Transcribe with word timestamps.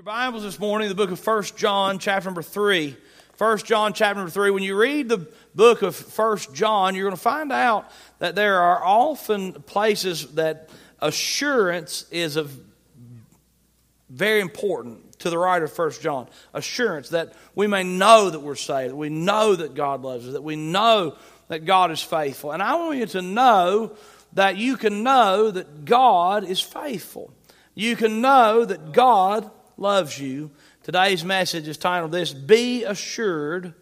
your 0.00 0.04
Bibles 0.06 0.44
this 0.44 0.58
morning, 0.58 0.88
the 0.88 0.94
book 0.94 1.10
of 1.10 1.26
1 1.26 1.42
John, 1.56 1.98
chapter 1.98 2.26
number 2.26 2.40
3. 2.40 2.96
1 3.36 3.58
John, 3.58 3.92
chapter 3.92 4.14
number 4.14 4.30
3. 4.30 4.50
When 4.50 4.62
you 4.62 4.74
read 4.74 5.10
the 5.10 5.28
book 5.54 5.82
of 5.82 6.18
1 6.18 6.38
John, 6.54 6.94
you're 6.94 7.04
going 7.04 7.14
to 7.14 7.20
find 7.20 7.52
out 7.52 7.90
that 8.18 8.34
there 8.34 8.60
are 8.60 8.82
often 8.82 9.52
places 9.52 10.36
that 10.36 10.70
assurance 11.00 12.06
is 12.10 12.36
of 12.36 12.58
very 14.08 14.40
important 14.40 15.18
to 15.18 15.28
the 15.28 15.36
writer 15.36 15.66
of 15.66 15.78
1 15.78 15.90
John. 16.00 16.28
Assurance 16.54 17.10
that 17.10 17.34
we 17.54 17.66
may 17.66 17.82
know 17.82 18.30
that 18.30 18.40
we're 18.40 18.54
saved, 18.54 18.92
that 18.92 18.96
we 18.96 19.10
know 19.10 19.54
that 19.54 19.74
God 19.74 20.00
loves 20.00 20.26
us, 20.26 20.32
that 20.32 20.42
we 20.42 20.56
know 20.56 21.14
that 21.48 21.66
God 21.66 21.90
is 21.90 22.02
faithful. 22.02 22.52
And 22.52 22.62
I 22.62 22.74
want 22.76 22.96
you 22.96 23.04
to 23.04 23.20
know 23.20 23.94
that 24.32 24.56
you 24.56 24.78
can 24.78 25.02
know 25.02 25.50
that 25.50 25.84
God 25.84 26.44
is 26.44 26.58
faithful. 26.58 27.34
You 27.74 27.96
can 27.96 28.22
know 28.22 28.64
that 28.64 28.92
God 28.92 29.50
loves 29.80 30.18
you. 30.18 30.50
Today's 30.82 31.24
message 31.24 31.68
is 31.68 31.78
titled 31.78 32.12
this 32.12 32.32
Be 32.32 32.84
Assured 32.84 33.74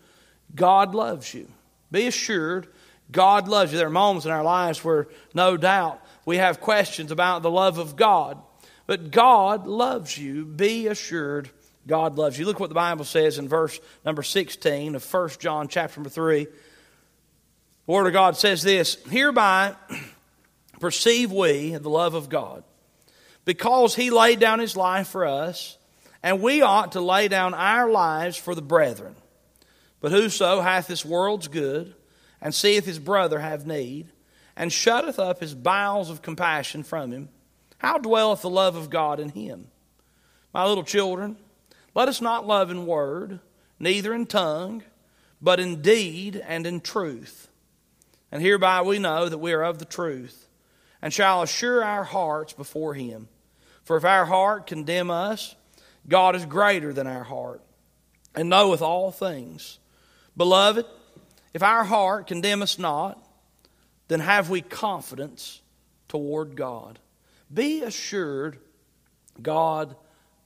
God 0.54 0.94
Loves 0.94 1.32
You. 1.34 1.48
Be 1.90 2.06
assured 2.06 2.68
God 3.10 3.48
loves 3.48 3.72
you. 3.72 3.78
There 3.78 3.86
are 3.86 3.90
moments 3.90 4.26
in 4.26 4.32
our 4.32 4.44
lives 4.44 4.84
where 4.84 5.08
no 5.34 5.56
doubt 5.56 6.02
we 6.26 6.36
have 6.36 6.60
questions 6.60 7.10
about 7.10 7.42
the 7.42 7.50
love 7.50 7.78
of 7.78 7.96
God, 7.96 8.38
but 8.86 9.10
God 9.10 9.66
loves 9.66 10.18
you. 10.18 10.44
Be 10.44 10.88
assured 10.88 11.50
God 11.86 12.18
loves 12.18 12.38
you. 12.38 12.44
Look 12.44 12.60
what 12.60 12.68
the 12.68 12.74
Bible 12.74 13.06
says 13.06 13.38
in 13.38 13.48
verse 13.48 13.80
number 14.04 14.22
16 14.22 14.94
of 14.94 15.14
1 15.14 15.30
John 15.38 15.68
chapter 15.68 16.00
number 16.00 16.10
3. 16.10 16.44
The 16.44 16.50
Word 17.86 18.06
of 18.06 18.12
God 18.12 18.36
says 18.36 18.62
this 18.62 18.96
Hereby 19.08 19.74
perceive 20.80 21.32
we 21.32 21.74
the 21.74 21.88
love 21.88 22.12
of 22.12 22.28
God, 22.28 22.62
because 23.46 23.94
He 23.94 24.10
laid 24.10 24.38
down 24.38 24.58
His 24.58 24.76
life 24.76 25.08
for 25.08 25.24
us 25.24 25.77
and 26.22 26.42
we 26.42 26.62
ought 26.62 26.92
to 26.92 27.00
lay 27.00 27.28
down 27.28 27.54
our 27.54 27.90
lives 27.90 28.36
for 28.36 28.54
the 28.54 28.62
brethren. 28.62 29.14
But 30.00 30.12
whoso 30.12 30.60
hath 30.60 30.86
this 30.86 31.04
world's 31.04 31.48
good, 31.48 31.94
and 32.40 32.54
seeth 32.54 32.84
his 32.84 32.98
brother 32.98 33.40
have 33.40 33.66
need, 33.66 34.08
and 34.56 34.72
shutteth 34.72 35.18
up 35.18 35.40
his 35.40 35.54
bowels 35.54 36.10
of 36.10 36.22
compassion 36.22 36.82
from 36.82 37.12
him, 37.12 37.28
how 37.78 37.98
dwelleth 37.98 38.42
the 38.42 38.50
love 38.50 38.74
of 38.76 38.90
God 38.90 39.20
in 39.20 39.28
him? 39.28 39.68
My 40.52 40.66
little 40.66 40.84
children, 40.84 41.36
let 41.94 42.08
us 42.08 42.20
not 42.20 42.46
love 42.46 42.70
in 42.70 42.86
word, 42.86 43.40
neither 43.78 44.12
in 44.12 44.26
tongue, 44.26 44.82
but 45.40 45.60
in 45.60 45.80
deed 45.80 46.36
and 46.36 46.66
in 46.66 46.80
truth. 46.80 47.48
And 48.32 48.42
hereby 48.42 48.82
we 48.82 48.98
know 48.98 49.28
that 49.28 49.38
we 49.38 49.52
are 49.52 49.62
of 49.62 49.78
the 49.78 49.84
truth, 49.84 50.48
and 51.00 51.12
shall 51.12 51.42
assure 51.42 51.84
our 51.84 52.04
hearts 52.04 52.52
before 52.52 52.94
him. 52.94 53.28
For 53.84 53.96
if 53.96 54.04
our 54.04 54.26
heart 54.26 54.66
condemn 54.66 55.10
us, 55.10 55.54
God 56.06 56.36
is 56.36 56.46
greater 56.46 56.92
than 56.92 57.06
our 57.06 57.24
heart 57.24 57.62
and 58.34 58.48
knoweth 58.48 58.82
all 58.82 59.10
things. 59.10 59.78
Beloved, 60.36 60.86
if 61.54 61.62
our 61.62 61.84
heart 61.84 62.26
condemn 62.26 62.62
us 62.62 62.78
not, 62.78 63.22
then 64.08 64.20
have 64.20 64.50
we 64.50 64.60
confidence 64.60 65.60
toward 66.08 66.56
God. 66.56 66.98
Be 67.52 67.82
assured 67.82 68.58
God 69.40 69.96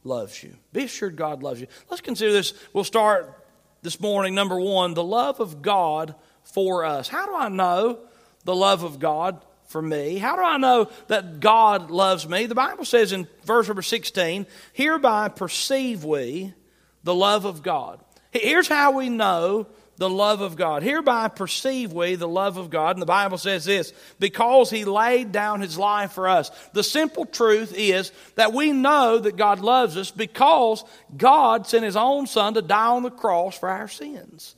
loves 0.05 0.43
you. 0.43 0.55
Be 0.73 0.85
assured 0.85 1.17
God 1.17 1.43
loves 1.43 1.61
you. 1.61 1.67
Let's 1.91 2.01
consider 2.01 2.33
this. 2.33 2.55
We'll 2.73 2.85
start 2.85 3.45
this 3.83 4.01
morning, 4.01 4.35
number 4.35 4.59
one, 4.59 4.95
the 4.95 5.05
love 5.05 5.41
of 5.41 5.63
God 5.63 6.15
for 6.45 6.85
us. 6.85 7.09
How 7.09 7.27
do 7.27 7.35
I 7.35 7.49
know 7.49 8.01
the 8.45 8.55
love 8.55 8.83
of 8.83 8.99
God 8.99 9.41
for 9.73 9.83
me? 9.83 10.19
How 10.19 10.37
do 10.37 10.43
I 10.43 10.59
know 10.59 10.91
that 11.09 11.41
God 11.41 11.91
loves 11.91 12.29
me? 12.29 12.47
The 12.47 12.55
Bible 12.55 12.85
says 12.85 13.13
in 13.13 13.27
verse 13.45 13.67
number 13.67 13.83
16, 13.83 14.47
hereby 14.73 15.29
perceive 15.29 16.05
we 16.05 16.55
the 17.03 17.15
love 17.15 17.45
of 17.45 17.63
God. 17.63 18.01
Here's 18.31 18.69
how 18.69 18.93
we 18.93 19.09
know 19.09 19.67
the 19.97 20.11
love 20.11 20.41
of 20.41 20.57
God. 20.57 20.83
Hereby 20.83 21.29
perceive 21.29 21.93
we 21.93 22.15
the 22.15 22.29
love 22.29 22.57
of 22.57 22.71
God. 22.71 22.97
And 22.97 23.03
the 23.03 23.07
Bible 23.07 23.39
says 23.39 23.65
this 23.65 23.93
because 24.19 24.71
He 24.71 24.85
laid 24.85 25.33
down 25.33 25.61
His 25.61 25.79
life 25.79 26.13
for 26.13 26.29
us. 26.29 26.51
The 26.73 26.83
simple 26.83 27.27
truth 27.27 27.73
is 27.77 28.11
that 28.37 28.53
we 28.53 28.73
know 28.73 29.19
that 29.19 29.37
God 29.37 29.61
loves 29.61 29.97
us 29.97 30.11
because 30.11 30.85
God 31.17 31.67
sent 31.67 31.85
His 31.85 31.97
own 31.97 32.27
Son 32.27 32.55
to 32.55 32.63
die 32.63 32.89
on 32.89 33.03
the 33.03 33.11
cross 33.11 33.59
for 33.59 33.69
our 33.69 33.89
sins. 33.89 34.57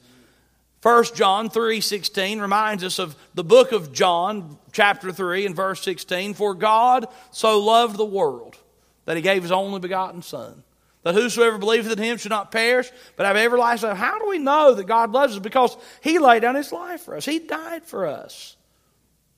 1 0.85 1.15
John 1.15 1.49
3:16 1.49 2.43
reminds 2.43 2.85
us 2.85 2.99
of 2.99 3.17
the 3.33 3.43
book 3.43 3.73
of 3.73 3.91
John 3.95 4.59
chapter 4.71 5.11
3 5.11 5.47
and 5.47 5.57
verse 5.57 5.83
16 5.83 6.35
for 6.35 6.53
God 6.53 7.09
so 7.31 7.59
loved 7.59 7.97
the 7.97 8.05
world 8.05 8.59
that 9.07 9.17
he 9.17 9.23
gave 9.23 9.41
his 9.41 9.51
only 9.51 9.81
begotten 9.81 10.21
son 10.21 10.63
that 11.03 11.15
whosoever 11.15 11.57
believeth 11.57 11.91
in 11.93 11.97
him 12.05 12.19
should 12.19 12.29
not 12.29 12.53
perish 12.53 12.91
but 13.17 13.25
have 13.25 13.35
everlasting 13.35 13.89
life. 13.89 13.99
How 13.99 14.19
do 14.19 14.29
we 14.29 14.37
know 14.37 14.75
that 14.75 14.85
God 14.85 15.11
loves 15.11 15.33
us? 15.37 15.39
Because 15.39 15.75
he 16.03 16.19
laid 16.19 16.43
down 16.43 16.55
his 16.55 16.71
life 16.71 17.01
for 17.01 17.17
us. 17.17 17.25
He 17.25 17.39
died 17.39 17.87
for 17.87 18.07
us. 18.07 18.55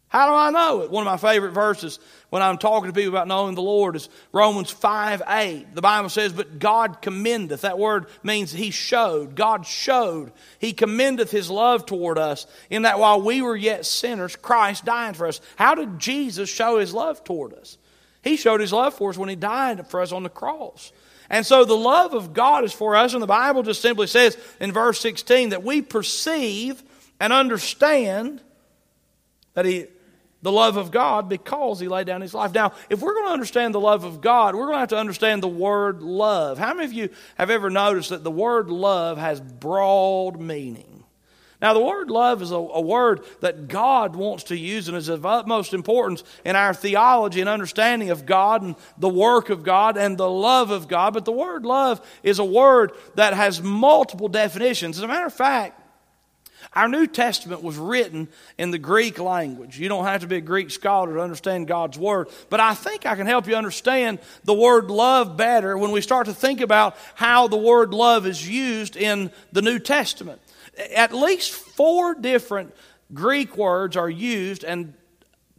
How 0.08 0.28
do 0.28 0.34
I 0.34 0.50
know 0.50 0.82
it? 0.82 0.90
One 0.90 1.06
of 1.06 1.10
my 1.10 1.30
favorite 1.30 1.50
verses 1.50 1.98
when 2.30 2.40
I'm 2.40 2.58
talking 2.58 2.88
to 2.88 2.94
people 2.94 3.10
about 3.10 3.26
knowing 3.26 3.54
the 3.54 3.62
Lord 3.62 3.96
is 3.96 4.08
Romans 4.32 4.70
5 4.70 5.22
8. 5.26 5.74
The 5.74 5.82
Bible 5.82 6.08
says, 6.08 6.32
But 6.32 6.60
God 6.60 7.02
commendeth. 7.02 7.62
That 7.62 7.78
word 7.78 8.06
means 8.22 8.52
He 8.52 8.70
showed. 8.70 9.34
God 9.34 9.66
showed. 9.66 10.32
He 10.60 10.72
commendeth 10.72 11.32
His 11.32 11.50
love 11.50 11.86
toward 11.86 12.18
us 12.18 12.46
in 12.70 12.82
that 12.82 13.00
while 13.00 13.20
we 13.20 13.42
were 13.42 13.56
yet 13.56 13.84
sinners, 13.84 14.36
Christ 14.36 14.84
died 14.84 15.16
for 15.16 15.26
us. 15.26 15.40
How 15.56 15.74
did 15.74 15.98
Jesus 15.98 16.48
show 16.48 16.78
His 16.78 16.94
love 16.94 17.24
toward 17.24 17.54
us? 17.54 17.76
He 18.22 18.36
showed 18.36 18.60
His 18.60 18.72
love 18.72 18.94
for 18.94 19.10
us 19.10 19.18
when 19.18 19.28
He 19.28 19.36
died 19.36 19.88
for 19.88 20.00
us 20.00 20.12
on 20.12 20.22
the 20.22 20.28
cross. 20.28 20.92
And 21.28 21.44
so 21.44 21.64
the 21.64 21.74
love 21.74 22.14
of 22.14 22.32
God 22.32 22.62
is 22.62 22.72
for 22.72 22.94
us, 22.94 23.12
and 23.12 23.22
the 23.22 23.26
Bible 23.26 23.64
just 23.64 23.82
simply 23.82 24.06
says 24.06 24.38
in 24.60 24.70
verse 24.70 25.00
16 25.00 25.48
that 25.48 25.64
we 25.64 25.82
perceive 25.82 26.80
and 27.18 27.32
understand 27.32 28.40
that 29.54 29.64
He 29.64 29.86
the 30.46 30.52
love 30.52 30.76
of 30.76 30.92
God 30.92 31.28
because 31.28 31.80
he 31.80 31.88
laid 31.88 32.06
down 32.06 32.20
his 32.20 32.32
life. 32.32 32.54
Now, 32.54 32.70
if 32.88 33.02
we're 33.02 33.14
going 33.14 33.26
to 33.26 33.32
understand 33.32 33.74
the 33.74 33.80
love 33.80 34.04
of 34.04 34.20
God, 34.20 34.54
we're 34.54 34.66
going 34.66 34.76
to 34.76 34.78
have 34.78 34.90
to 34.90 34.96
understand 34.96 35.42
the 35.42 35.48
word 35.48 36.02
love. 36.02 36.56
How 36.56 36.72
many 36.72 36.84
of 36.84 36.92
you 36.92 37.08
have 37.34 37.50
ever 37.50 37.68
noticed 37.68 38.10
that 38.10 38.22
the 38.22 38.30
word 38.30 38.70
love 38.70 39.18
has 39.18 39.40
broad 39.40 40.40
meaning? 40.40 41.02
Now, 41.60 41.74
the 41.74 41.80
word 41.80 42.12
love 42.12 42.42
is 42.42 42.52
a, 42.52 42.58
a, 42.58 42.80
word 42.80 43.24
that 43.40 43.66
God 43.66 44.14
wants 44.14 44.44
to 44.44 44.56
use 44.56 44.86
and 44.86 44.96
is 44.96 45.08
of 45.08 45.26
utmost 45.26 45.74
importance 45.74 46.22
in 46.44 46.54
our 46.54 46.72
theology 46.72 47.40
and 47.40 47.50
understanding 47.50 48.10
of 48.10 48.24
God 48.24 48.62
and 48.62 48.76
the 48.98 49.08
work 49.08 49.50
of 49.50 49.64
God 49.64 49.96
and 49.96 50.16
the 50.16 50.30
love 50.30 50.70
of 50.70 50.86
God. 50.86 51.12
But 51.12 51.24
the 51.24 51.32
word 51.32 51.66
love 51.66 52.00
is 52.22 52.38
a 52.38 52.44
word 52.44 52.92
that 53.16 53.34
has 53.34 53.60
multiple 53.60 54.28
definitions. 54.28 54.96
As 54.96 55.02
a 55.02 55.08
matter 55.08 55.26
of 55.26 55.34
fact, 55.34 55.82
our 56.76 56.88
New 56.88 57.06
Testament 57.06 57.62
was 57.62 57.78
written 57.78 58.28
in 58.58 58.70
the 58.70 58.78
Greek 58.78 59.18
language. 59.18 59.78
You 59.78 59.88
don't 59.88 60.04
have 60.04 60.20
to 60.20 60.26
be 60.26 60.36
a 60.36 60.42
Greek 60.42 60.70
scholar 60.70 61.14
to 61.14 61.20
understand 61.20 61.66
God's 61.66 61.98
Word, 61.98 62.28
but 62.50 62.60
I 62.60 62.74
think 62.74 63.06
I 63.06 63.16
can 63.16 63.26
help 63.26 63.48
you 63.48 63.56
understand 63.56 64.18
the 64.44 64.52
word 64.52 64.90
love 64.90 65.38
better 65.38 65.78
when 65.78 65.90
we 65.90 66.02
start 66.02 66.26
to 66.26 66.34
think 66.34 66.60
about 66.60 66.96
how 67.14 67.48
the 67.48 67.56
word 67.56 67.94
love 67.94 68.26
is 68.26 68.46
used 68.46 68.94
in 68.94 69.30
the 69.52 69.62
New 69.62 69.78
Testament. 69.78 70.40
At 70.94 71.14
least 71.14 71.52
four 71.52 72.14
different 72.14 72.74
Greek 73.14 73.56
words 73.56 73.96
are 73.96 74.10
used 74.10 74.62
and 74.62 74.92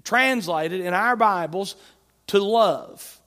translated 0.03 0.81
in 0.81 0.93
our 0.93 1.15
Bibles 1.15 1.75
to 2.27 2.39
love. 2.39 3.19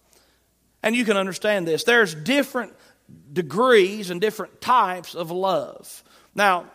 And 0.82 0.94
you 0.94 1.04
can 1.04 1.16
understand 1.16 1.66
this. 1.66 1.82
There's 1.82 2.14
different 2.14 2.72
degrees 3.32 4.10
and 4.10 4.20
different 4.20 4.60
types 4.60 5.16
of 5.16 5.32
love. 5.32 6.04
Now, 6.36 6.66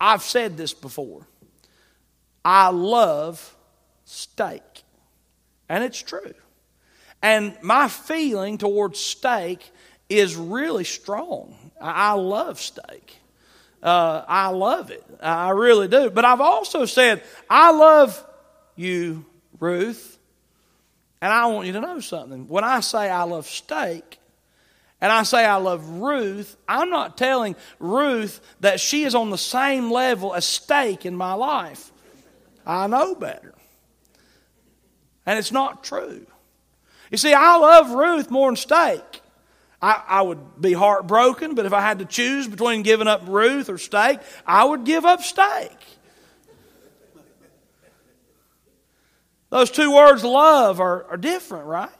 I've 0.00 0.22
said 0.22 0.56
this 0.56 0.74
before. 0.74 1.26
I 2.44 2.68
love 2.68 3.56
steak. 4.04 4.62
And 5.68 5.82
it's 5.82 6.00
true. 6.00 6.34
And 7.22 7.56
my 7.62 7.88
feeling 7.88 8.58
towards 8.58 9.00
steak 9.00 9.70
is 10.08 10.36
really 10.36 10.84
strong. 10.84 11.56
I 11.80 12.12
love 12.12 12.60
steak. 12.60 13.16
Uh, 13.82 14.24
I 14.26 14.48
love 14.48 14.90
it. 14.90 15.04
I 15.20 15.50
really 15.50 15.88
do. 15.88 16.10
But 16.10 16.24
I've 16.24 16.40
also 16.40 16.84
said, 16.84 17.22
I 17.50 17.72
love 17.72 18.24
you, 18.76 19.24
Ruth. 19.58 20.18
And 21.20 21.32
I 21.32 21.46
want 21.46 21.66
you 21.66 21.72
to 21.72 21.80
know 21.80 22.00
something. 22.00 22.46
When 22.48 22.64
I 22.64 22.80
say 22.80 23.10
I 23.10 23.22
love 23.24 23.46
steak, 23.46 24.18
and 25.00 25.12
I 25.12 25.24
say 25.24 25.44
I 25.44 25.56
love 25.56 25.86
Ruth, 25.88 26.56
I'm 26.66 26.90
not 26.90 27.18
telling 27.18 27.54
Ruth 27.78 28.40
that 28.60 28.80
she 28.80 29.04
is 29.04 29.14
on 29.14 29.30
the 29.30 29.38
same 29.38 29.90
level 29.90 30.34
as 30.34 30.44
steak 30.44 31.04
in 31.04 31.16
my 31.16 31.34
life. 31.34 31.92
I 32.66 32.86
know 32.86 33.14
better. 33.14 33.54
And 35.26 35.38
it's 35.38 35.52
not 35.52 35.84
true. 35.84 36.26
You 37.10 37.18
see, 37.18 37.34
I 37.34 37.56
love 37.56 37.90
Ruth 37.90 38.30
more 38.30 38.48
than 38.48 38.56
steak. 38.56 39.22
I, 39.82 40.02
I, 40.08 40.22
would 40.22 40.60
be 40.60 40.72
heartbroken, 40.72 41.54
but 41.54 41.66
if 41.66 41.72
I 41.72 41.82
had 41.82 41.98
to 41.98 42.06
choose 42.06 42.48
between 42.48 42.82
giving 42.82 43.06
up 43.06 43.22
Ruth 43.26 43.68
or 43.68 43.76
steak, 43.76 44.20
I 44.46 44.64
would 44.64 44.84
give 44.84 45.04
up 45.04 45.20
steak. 45.20 45.76
Those 49.50 49.70
two 49.70 49.94
words, 49.94 50.24
love, 50.24 50.80
are, 50.80 51.04
are 51.04 51.16
different, 51.16 51.66
right? 51.66 51.90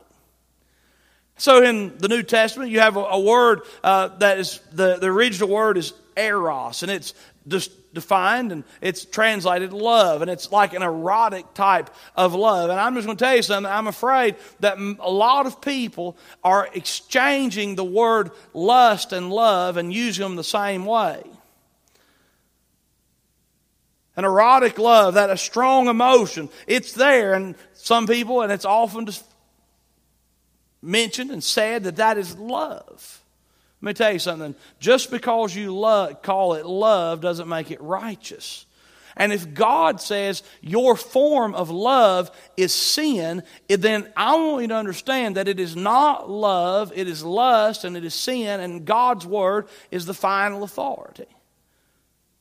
So 1.36 1.62
in 1.62 1.98
the 1.98 2.08
New 2.08 2.22
Testament, 2.22 2.70
you 2.70 2.80
have 2.80 2.96
a, 2.96 3.00
a 3.00 3.20
word 3.20 3.60
uh, 3.84 4.08
that 4.18 4.38
is 4.38 4.60
the, 4.72 4.96
the 4.96 5.08
original 5.08 5.48
word 5.48 5.76
is 5.76 5.92
eros, 6.16 6.82
and 6.82 6.90
it's 6.90 7.12
just 7.46 7.70
defined 7.92 8.52
and 8.52 8.64
it's 8.80 9.04
translated 9.04 9.72
love, 9.72 10.22
and 10.22 10.30
it's 10.30 10.50
like 10.50 10.72
an 10.74 10.82
erotic 10.82 11.52
type 11.54 11.90
of 12.14 12.34
love. 12.34 12.70
And 12.70 12.80
I'm 12.80 12.94
just 12.94 13.06
going 13.06 13.16
to 13.18 13.24
tell 13.24 13.36
you 13.36 13.42
something. 13.42 13.70
I'm 13.70 13.86
afraid 13.86 14.36
that 14.60 14.78
a 14.78 15.10
lot 15.10 15.46
of 15.46 15.60
people 15.60 16.16
are 16.42 16.68
exchanging 16.72 17.74
the 17.74 17.84
word 17.84 18.30
lust 18.54 19.12
and 19.12 19.30
love 19.30 19.76
and 19.76 19.92
using 19.92 20.22
them 20.22 20.36
the 20.36 20.44
same 20.44 20.86
way. 20.86 21.22
An 24.16 24.24
erotic 24.24 24.78
love, 24.78 25.14
that 25.14 25.28
a 25.28 25.36
strong 25.36 25.88
emotion, 25.88 26.48
it's 26.66 26.92
there, 26.92 27.34
and 27.34 27.54
some 27.74 28.06
people, 28.06 28.40
and 28.40 28.50
it's 28.50 28.64
often 28.64 29.04
just 29.04 29.22
mentioned 30.82 31.30
and 31.30 31.42
said 31.42 31.84
that 31.84 31.96
that 31.96 32.18
is 32.18 32.36
love. 32.36 33.22
Let 33.82 33.86
me 33.86 33.94
tell 33.94 34.12
you 34.12 34.18
something. 34.18 34.54
Just 34.80 35.10
because 35.10 35.54
you 35.54 35.76
love, 35.76 36.22
call 36.22 36.54
it 36.54 36.66
love 36.66 37.20
doesn't 37.20 37.48
make 37.48 37.70
it 37.70 37.80
righteous. 37.80 38.66
And 39.16 39.32
if 39.32 39.54
God 39.54 40.00
says 40.00 40.42
your 40.60 40.94
form 40.94 41.54
of 41.54 41.70
love 41.70 42.30
is 42.56 42.72
sin, 42.72 43.42
then 43.68 44.12
I 44.16 44.36
want 44.36 44.62
you 44.62 44.68
to 44.68 44.76
understand 44.76 45.36
that 45.36 45.48
it 45.48 45.58
is 45.58 45.74
not 45.74 46.28
love, 46.28 46.92
it 46.94 47.08
is 47.08 47.24
lust, 47.24 47.84
and 47.84 47.96
it 47.96 48.04
is 48.04 48.14
sin, 48.14 48.60
and 48.60 48.84
God's 48.84 49.26
word 49.26 49.68
is 49.90 50.04
the 50.04 50.14
final 50.14 50.62
authority. 50.62 51.26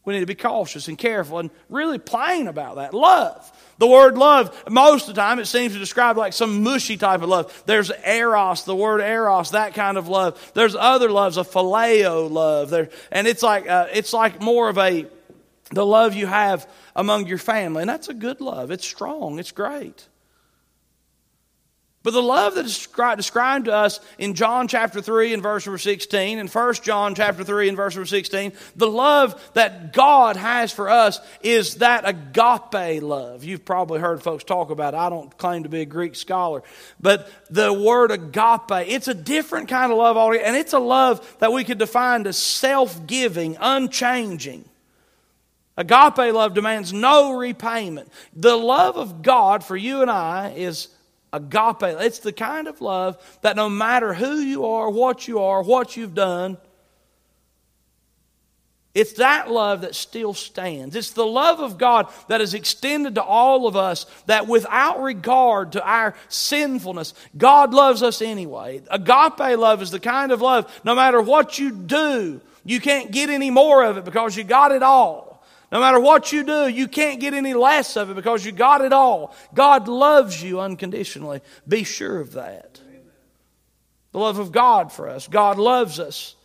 We 0.06 0.14
need 0.14 0.20
to 0.20 0.26
be 0.28 0.36
cautious 0.36 0.88
and 0.88 0.98
careful 0.98 1.40
and 1.40 1.50
really 1.68 1.98
plain 1.98 2.48
about 2.48 2.76
that. 2.76 2.94
Love. 2.94 3.52
The 3.78 3.88
word 3.88 4.18
love, 4.18 4.64
most 4.70 5.10
of 5.10 5.16
the 5.16 5.22
time, 5.22 5.40
it 5.40 5.48
seems 5.48 5.74
to 5.74 5.80
describe 5.80 6.16
like 6.16 6.32
some 6.32 6.64
mushy 6.64 6.96
type 6.96 7.22
of 7.22 7.28
love. 7.30 7.64
There's 7.66 7.92
eros, 8.06 8.64
the 8.64 8.76
word 8.76 9.02
eros, 9.02 9.52
that 9.52 9.74
kind 9.74 9.98
of 9.98 10.08
love. 10.08 10.52
There's 10.54 10.76
other 10.76 11.10
loves, 11.10 11.38
a 11.38 11.44
phileo 11.44 12.32
love. 12.32 12.70
There, 12.70 12.90
and 13.12 13.28
it's 13.28 13.44
like, 13.44 13.68
uh, 13.68 13.88
it's 13.92 14.14
like 14.14 14.40
more 14.40 14.70
of 14.70 14.78
a, 14.78 15.08
the 15.72 15.86
love 15.86 16.14
you 16.14 16.28
have 16.28 16.70
among 16.96 17.28
your 17.28 17.40
family. 17.40 17.82
And 17.82 17.90
that's 17.90 18.08
a 18.08 18.14
good 18.14 18.40
love. 18.40 18.72
It's 18.72 18.86
strong. 18.86 19.40
It's 19.40 19.52
great. 19.52 20.08
But 22.06 22.14
the 22.14 22.22
love 22.22 22.54
that 22.54 22.68
is 22.68 22.88
described 23.18 23.66
to 23.66 23.74
us 23.74 24.00
in 24.20 24.36
John 24.36 24.68
chapter 24.68 25.02
3 25.02 25.34
and 25.34 25.42
verse 25.42 25.66
number 25.66 25.80
16, 25.80 26.38
and 26.38 26.48
1 26.48 26.74
John 26.76 27.16
chapter 27.16 27.44
3 27.44 27.68
and 27.70 27.76
verse 27.76 27.96
number 27.96 28.06
16, 28.06 28.54
the 28.76 28.88
love 28.88 29.44
that 29.56 29.92
God 29.92 30.36
has 30.36 30.72
for 30.72 30.88
us 30.88 31.20
is 31.42 31.78
that 31.78 32.08
agape 32.08 33.02
love. 33.02 33.44
You've 33.44 33.66
probably 33.66 34.00
heard 34.00 34.22
folks 34.22 34.44
talk 34.44 34.70
about 34.70 34.94
it. 34.94 34.98
I 34.98 35.10
don't 35.10 35.36
claim 35.36 35.64
to 35.64 35.70
be 35.70 35.82
a 35.82 35.86
Greek 35.86 36.16
scholar. 36.16 36.62
But 37.02 37.28
the 37.50 37.74
word 37.74 38.12
agape, 38.12 38.88
it's 38.88 39.08
a 39.08 39.16
different 39.16 39.68
kind 39.68 39.92
of 39.92 39.98
love 39.98 40.16
already, 40.16 40.44
and 40.44 40.56
it's 40.56 40.74
a 40.74 40.80
love 40.80 41.38
that 41.40 41.54
we 41.54 41.64
could 41.64 41.80
define 41.80 42.28
as 42.28 42.38
self 42.38 43.08
giving, 43.08 43.58
unchanging. 43.60 44.70
Agape 45.76 46.36
love 46.36 46.54
demands 46.54 46.94
no 46.94 47.32
repayment. 47.32 48.12
The 48.36 48.56
love 48.56 48.96
of 48.96 49.24
God 49.24 49.64
for 49.64 49.76
you 49.76 50.04
and 50.04 50.12
I 50.12 50.54
is 50.56 50.90
Agape. 51.36 51.84
It's 52.02 52.20
the 52.20 52.34
kind 52.34 52.68
of 52.68 52.82
love 52.82 53.18
that 53.42 53.56
no 53.56 53.70
matter 53.70 54.14
who 54.14 54.36
you 54.36 54.66
are, 54.66 54.90
what 54.90 55.28
you 55.28 55.40
are, 55.40 55.62
what 55.62 55.98
you've 55.98 56.16
done, 56.16 56.58
it's 58.94 59.14
that 59.14 59.52
love 59.52 59.82
that 59.82 59.94
still 59.94 60.34
stands. 60.34 60.96
It's 60.96 61.12
the 61.12 61.26
love 61.26 61.60
of 61.60 61.78
God 61.78 62.08
that 62.30 62.40
is 62.40 62.54
extended 62.54 63.16
to 63.16 63.24
all 63.24 63.68
of 63.68 63.76
us 63.76 64.06
that 64.26 64.48
without 64.48 65.02
regard 65.02 65.74
to 65.74 65.86
our 65.86 66.16
sinfulness, 66.30 67.14
God 67.38 67.74
loves 67.74 68.02
us 68.02 68.22
anyway. 68.22 68.82
Agape 68.90 69.60
love 69.60 69.82
is 69.82 69.92
the 69.92 70.00
kind 70.00 70.32
of 70.32 70.42
love, 70.42 70.82
no 70.86 70.96
matter 70.96 71.22
what 71.22 71.60
you 71.60 71.72
do, 71.72 72.40
you 72.64 72.80
can't 72.80 73.12
get 73.12 73.30
any 73.30 73.52
more 73.52 73.84
of 73.84 73.98
it 73.98 74.06
because 74.06 74.38
you 74.38 74.46
got 74.46 74.72
it 74.72 74.82
all. 74.82 75.35
No 75.72 75.80
matter 75.80 76.00
what 76.00 76.32
you 76.32 76.44
do, 76.44 76.68
you 76.68 76.88
can't 76.88 77.20
get 77.20 77.34
any 77.34 77.54
less 77.54 77.98
of 77.98 78.10
it 78.10 78.16
because 78.16 78.46
you 78.46 78.52
got 78.52 78.82
it 78.82 78.94
all. 78.94 79.36
God 79.54 79.88
loves 79.88 80.42
you 80.42 80.60
unconditionally. 80.60 81.42
Be 81.68 81.84
sure 81.84 82.20
of 82.20 82.34
that. 82.34 82.80
The 84.12 84.20
love 84.20 84.40
of 84.40 84.52
God 84.52 84.92
for 84.92 85.10
us. 85.10 85.28
God 85.28 85.58
loves 85.58 86.00
us. 86.00 86.36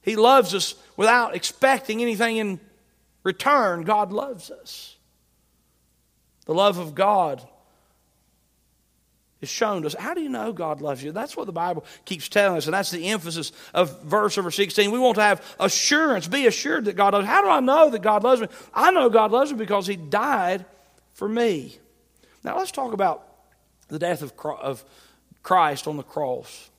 He 0.00 0.16
loves 0.16 0.54
us 0.54 0.74
without 0.96 1.36
expecting 1.36 2.02
anything 2.02 2.38
in 2.38 2.60
return. 3.22 3.84
God 3.84 4.12
loves 4.12 4.50
us. 4.50 4.96
The 6.46 6.54
love 6.54 6.78
of 6.78 6.94
God 6.94 7.46
is 9.42 9.50
shown 9.50 9.82
to 9.82 9.88
us. 9.88 9.94
How 9.94 10.14
do 10.14 10.22
you 10.22 10.30
know 10.30 10.52
God 10.52 10.80
loves 10.80 11.02
you? 11.02 11.12
That's 11.12 11.36
what 11.36 11.44
the 11.46 11.52
Bible 11.52 11.84
keeps 12.06 12.30
telling 12.30 12.56
us, 12.56 12.66
and 12.66 12.72
that's 12.72 12.90
the 12.90 13.08
emphasis 13.08 13.52
of 13.74 14.02
verse 14.02 14.36
number 14.36 14.50
16. 14.50 14.90
We 14.90 14.98
want 14.98 15.16
to 15.16 15.22
have 15.22 15.44
assurance, 15.60 16.26
be 16.26 16.46
assured 16.46 16.86
that 16.86 16.96
God 16.96 17.12
loves 17.12 17.26
How 17.26 17.42
do 17.42 17.48
I 17.48 17.60
know 17.60 17.90
that 17.90 18.00
God 18.00 18.22
loves 18.24 18.40
me? 18.40 18.48
I 18.72 18.90
know 18.92 19.10
God 19.10 19.32
loves 19.32 19.52
me 19.52 19.58
because 19.58 19.86
He 19.86 19.96
died 19.96 20.64
for 21.12 21.28
me. 21.28 21.76
Now 22.42 22.56
let's 22.56 22.70
talk 22.70 22.94
about 22.94 23.26
the 23.88 23.98
death 23.98 24.22
of 24.22 24.84
Christ 25.42 25.86
on 25.86 25.96
the 25.98 26.02
cross. 26.02 26.70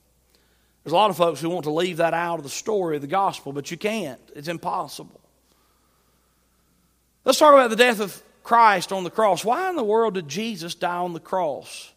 There's 0.82 0.92
a 0.92 0.96
lot 0.96 1.10
of 1.10 1.16
folks 1.16 1.40
who 1.40 1.48
want 1.48 1.64
to 1.64 1.70
leave 1.70 1.98
that 1.98 2.12
out 2.12 2.38
of 2.38 2.42
the 2.42 2.50
story 2.50 2.96
of 2.96 3.02
the 3.02 3.08
gospel, 3.08 3.52
but 3.52 3.70
you 3.70 3.76
can't. 3.76 4.20
It's 4.34 4.48
impossible. 4.48 5.20
Let's 7.24 7.38
talk 7.38 7.54
about 7.54 7.70
the 7.70 7.76
death 7.76 8.00
of 8.00 8.22
Christ 8.42 8.92
on 8.92 9.04
the 9.04 9.10
cross. 9.10 9.42
Why 9.46 9.70
in 9.70 9.76
the 9.76 9.84
world 9.84 10.14
did 10.14 10.28
Jesus 10.28 10.74
die 10.74 10.96
on 10.96 11.14
the 11.14 11.20
cross? 11.20 11.93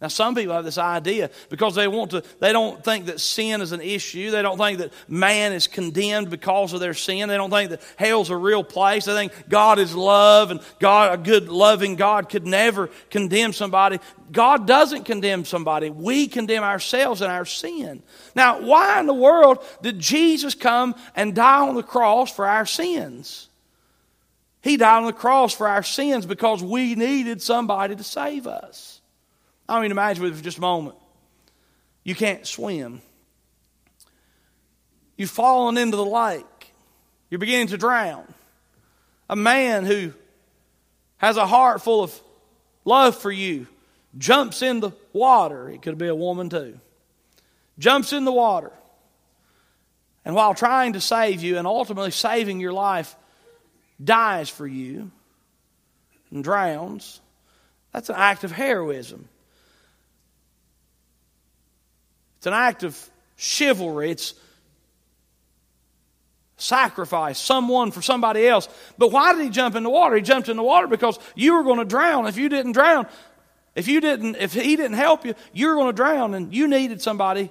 Now, 0.00 0.08
some 0.08 0.34
people 0.34 0.54
have 0.54 0.64
this 0.64 0.76
idea 0.76 1.30
because 1.48 1.76
they 1.76 1.88
want 1.88 2.10
to, 2.10 2.22
they 2.40 2.52
don't 2.52 2.82
think 2.84 3.06
that 3.06 3.20
sin 3.20 3.62
is 3.62 3.72
an 3.72 3.80
issue. 3.80 4.30
They 4.30 4.42
don't 4.42 4.58
think 4.58 4.78
that 4.78 4.92
man 5.08 5.52
is 5.52 5.66
condemned 5.66 6.30
because 6.30 6.72
of 6.72 6.80
their 6.80 6.94
sin. 6.94 7.28
They 7.28 7.36
don't 7.36 7.50
think 7.50 7.70
that 7.70 7.80
hell's 7.96 8.28
a 8.28 8.36
real 8.36 8.64
place. 8.64 9.04
They 9.04 9.14
think 9.14 9.32
God 9.48 9.78
is 9.78 9.94
love 9.94 10.50
and 10.50 10.60
God, 10.80 11.18
a 11.18 11.22
good 11.22 11.48
loving 11.48 11.94
God 11.94 12.28
could 12.28 12.44
never 12.44 12.90
condemn 13.08 13.52
somebody. 13.52 14.00
God 14.32 14.66
doesn't 14.66 15.04
condemn 15.04 15.44
somebody. 15.44 15.90
We 15.90 16.26
condemn 16.26 16.64
ourselves 16.64 17.22
and 17.22 17.30
our 17.32 17.46
sin. 17.46 18.02
Now, 18.34 18.60
why 18.60 19.00
in 19.00 19.06
the 19.06 19.14
world 19.14 19.64
did 19.80 20.00
Jesus 20.00 20.54
come 20.54 20.96
and 21.14 21.34
die 21.34 21.66
on 21.66 21.76
the 21.76 21.82
cross 21.84 22.30
for 22.30 22.46
our 22.46 22.66
sins? 22.66 23.48
He 24.60 24.76
died 24.76 24.98
on 24.98 25.06
the 25.06 25.12
cross 25.12 25.54
for 25.54 25.68
our 25.68 25.82
sins 25.82 26.26
because 26.26 26.62
we 26.62 26.94
needed 26.94 27.40
somebody 27.40 27.94
to 27.94 28.02
save 28.02 28.46
us. 28.46 29.00
I 29.68 29.80
mean, 29.80 29.90
imagine 29.90 30.34
for 30.34 30.42
just 30.42 30.58
a 30.58 30.60
moment. 30.60 30.96
You 32.02 32.14
can't 32.14 32.46
swim. 32.46 33.00
You've 35.16 35.30
fallen 35.30 35.78
into 35.78 35.96
the 35.96 36.04
lake. 36.04 36.44
You're 37.30 37.38
beginning 37.38 37.68
to 37.68 37.78
drown. 37.78 38.32
A 39.30 39.36
man 39.36 39.84
who 39.84 40.12
has 41.16 41.36
a 41.36 41.46
heart 41.46 41.82
full 41.82 42.02
of 42.02 42.20
love 42.84 43.16
for 43.16 43.32
you 43.32 43.66
jumps 44.18 44.62
in 44.62 44.80
the 44.80 44.92
water. 45.12 45.68
It 45.68 45.82
could 45.82 45.98
be 45.98 46.08
a 46.08 46.14
woman 46.14 46.50
too. 46.50 46.78
Jumps 47.78 48.12
in 48.12 48.24
the 48.24 48.32
water. 48.32 48.72
And 50.24 50.34
while 50.34 50.54
trying 50.54 50.94
to 50.94 51.00
save 51.00 51.42
you 51.42 51.58
and 51.58 51.66
ultimately 51.66 52.10
saving 52.10 52.60
your 52.60 52.72
life, 52.72 53.14
dies 54.02 54.48
for 54.48 54.66
you 54.66 55.10
and 56.30 56.42
drowns. 56.42 57.20
That's 57.92 58.08
an 58.08 58.16
act 58.16 58.44
of 58.44 58.52
heroism. 58.52 59.28
It's 62.44 62.46
an 62.46 62.52
act 62.52 62.82
of 62.82 63.10
chivalry. 63.36 64.10
It's 64.10 64.34
sacrifice, 66.58 67.38
someone 67.38 67.90
for 67.90 68.02
somebody 68.02 68.46
else. 68.46 68.68
But 68.98 69.12
why 69.12 69.32
did 69.32 69.44
he 69.44 69.48
jump 69.48 69.76
in 69.76 69.82
the 69.82 69.88
water? 69.88 70.16
He 70.16 70.20
jumped 70.20 70.50
in 70.50 70.58
the 70.58 70.62
water 70.62 70.86
because 70.86 71.18
you 71.34 71.54
were 71.54 71.62
going 71.62 71.78
to 71.78 71.86
drown. 71.86 72.26
If 72.26 72.36
you 72.36 72.50
didn't 72.50 72.72
drown, 72.72 73.06
if 73.74 73.88
you 73.88 73.98
didn't, 73.98 74.36
if 74.36 74.52
he 74.52 74.76
didn't 74.76 74.98
help 74.98 75.24
you, 75.24 75.34
you 75.54 75.68
were 75.68 75.74
going 75.74 75.86
to 75.86 75.94
drown, 75.94 76.34
and 76.34 76.54
you 76.54 76.68
needed 76.68 77.00
somebody 77.00 77.50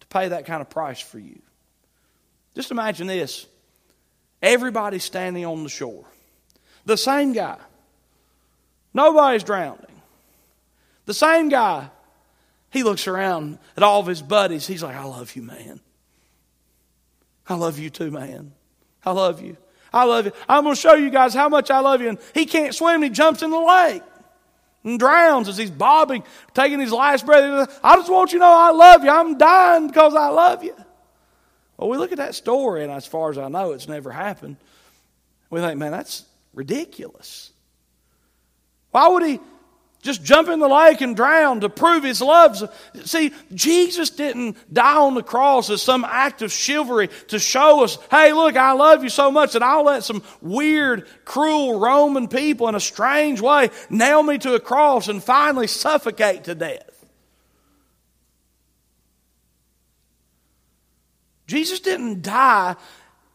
to 0.00 0.06
pay 0.06 0.28
that 0.28 0.46
kind 0.46 0.62
of 0.62 0.70
price 0.70 1.00
for 1.00 1.18
you. 1.18 1.42
Just 2.54 2.70
imagine 2.70 3.06
this: 3.06 3.46
everybody 4.40 5.00
standing 5.00 5.44
on 5.44 5.64
the 5.64 5.68
shore, 5.68 6.06
the 6.86 6.96
same 6.96 7.34
guy. 7.34 7.58
Nobody's 8.94 9.44
drowning. 9.44 10.00
The 11.04 11.12
same 11.12 11.50
guy 11.50 11.90
he 12.74 12.82
looks 12.82 13.06
around 13.06 13.60
at 13.76 13.84
all 13.84 14.00
of 14.00 14.06
his 14.08 14.20
buddies. 14.20 14.66
He's 14.66 14.82
like, 14.82 14.96
I 14.96 15.04
love 15.04 15.36
you, 15.36 15.42
man. 15.42 15.80
I 17.48 17.54
love 17.54 17.78
you 17.78 17.88
too, 17.88 18.10
man. 18.10 18.52
I 19.06 19.12
love 19.12 19.40
you. 19.40 19.56
I 19.92 20.04
love 20.04 20.26
you. 20.26 20.32
I'm 20.48 20.64
going 20.64 20.74
to 20.74 20.80
show 20.80 20.94
you 20.94 21.08
guys 21.08 21.34
how 21.34 21.48
much 21.48 21.70
I 21.70 21.78
love 21.78 22.02
you. 22.02 22.08
And 22.08 22.18
he 22.34 22.46
can't 22.46 22.74
swim. 22.74 23.00
He 23.00 23.10
jumps 23.10 23.42
in 23.42 23.50
the 23.50 23.60
lake 23.60 24.02
and 24.82 24.98
drowns 24.98 25.48
as 25.48 25.56
he's 25.56 25.70
bobbing, 25.70 26.24
taking 26.52 26.80
his 26.80 26.90
last 26.90 27.24
breath. 27.24 27.78
I 27.84 27.94
just 27.94 28.10
want 28.10 28.32
you 28.32 28.40
to 28.40 28.44
know 28.44 28.52
I 28.52 28.72
love 28.72 29.04
you. 29.04 29.10
I'm 29.10 29.38
dying 29.38 29.86
because 29.86 30.16
I 30.16 30.30
love 30.30 30.64
you. 30.64 30.74
Well, 31.76 31.88
we 31.88 31.96
look 31.96 32.10
at 32.10 32.18
that 32.18 32.34
story, 32.34 32.82
and 32.82 32.90
as 32.90 33.06
far 33.06 33.30
as 33.30 33.38
I 33.38 33.46
know, 33.46 33.70
it's 33.70 33.86
never 33.86 34.10
happened. 34.10 34.56
We 35.48 35.60
think, 35.60 35.78
man, 35.78 35.92
that's 35.92 36.24
ridiculous. 36.54 37.52
Why 38.90 39.06
would 39.06 39.22
he 39.22 39.38
just 40.04 40.22
jump 40.22 40.48
in 40.50 40.60
the 40.60 40.68
lake 40.68 41.00
and 41.00 41.16
drown 41.16 41.60
to 41.60 41.70
prove 41.70 42.04
his 42.04 42.20
love. 42.20 42.70
See, 43.04 43.32
Jesus 43.54 44.10
didn't 44.10 44.56
die 44.72 44.96
on 44.96 45.14
the 45.14 45.22
cross 45.22 45.70
as 45.70 45.80
some 45.80 46.04
act 46.04 46.42
of 46.42 46.52
chivalry 46.52 47.08
to 47.28 47.38
show 47.38 47.82
us, 47.82 47.96
hey, 48.10 48.34
look, 48.34 48.54
I 48.54 48.72
love 48.72 49.02
you 49.02 49.08
so 49.08 49.30
much 49.30 49.54
that 49.54 49.62
I'll 49.62 49.84
let 49.84 50.04
some 50.04 50.22
weird, 50.42 51.08
cruel 51.24 51.80
Roman 51.80 52.28
people 52.28 52.68
in 52.68 52.74
a 52.74 52.80
strange 52.80 53.40
way 53.40 53.70
nail 53.88 54.22
me 54.22 54.36
to 54.38 54.54
a 54.54 54.60
cross 54.60 55.08
and 55.08 55.24
finally 55.24 55.66
suffocate 55.66 56.44
to 56.44 56.54
death. 56.54 56.90
Jesus 61.46 61.80
didn't 61.80 62.22
die, 62.22 62.76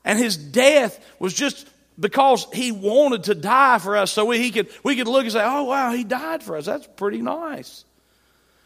and 0.06 0.20
his 0.20 0.38
death 0.38 1.04
was 1.20 1.34
just 1.34 1.68
because 2.00 2.48
he 2.54 2.72
wanted 2.72 3.26
to 3.26 3.36
die 3.36 3.78
for 3.80 3.98
us 3.98 4.12
so 4.12 4.26
we, 4.26 4.40
he 4.40 4.52
could, 4.52 4.70
we 4.84 4.96
could 4.96 5.08
look 5.08 5.24
and 5.24 5.32
say, 5.32 5.44
oh, 5.44 5.64
wow, 5.64 5.92
he 5.92 6.04
died 6.04 6.44
for 6.44 6.56
us. 6.56 6.66
That's 6.66 6.88
pretty 6.96 7.22
nice. 7.22 7.86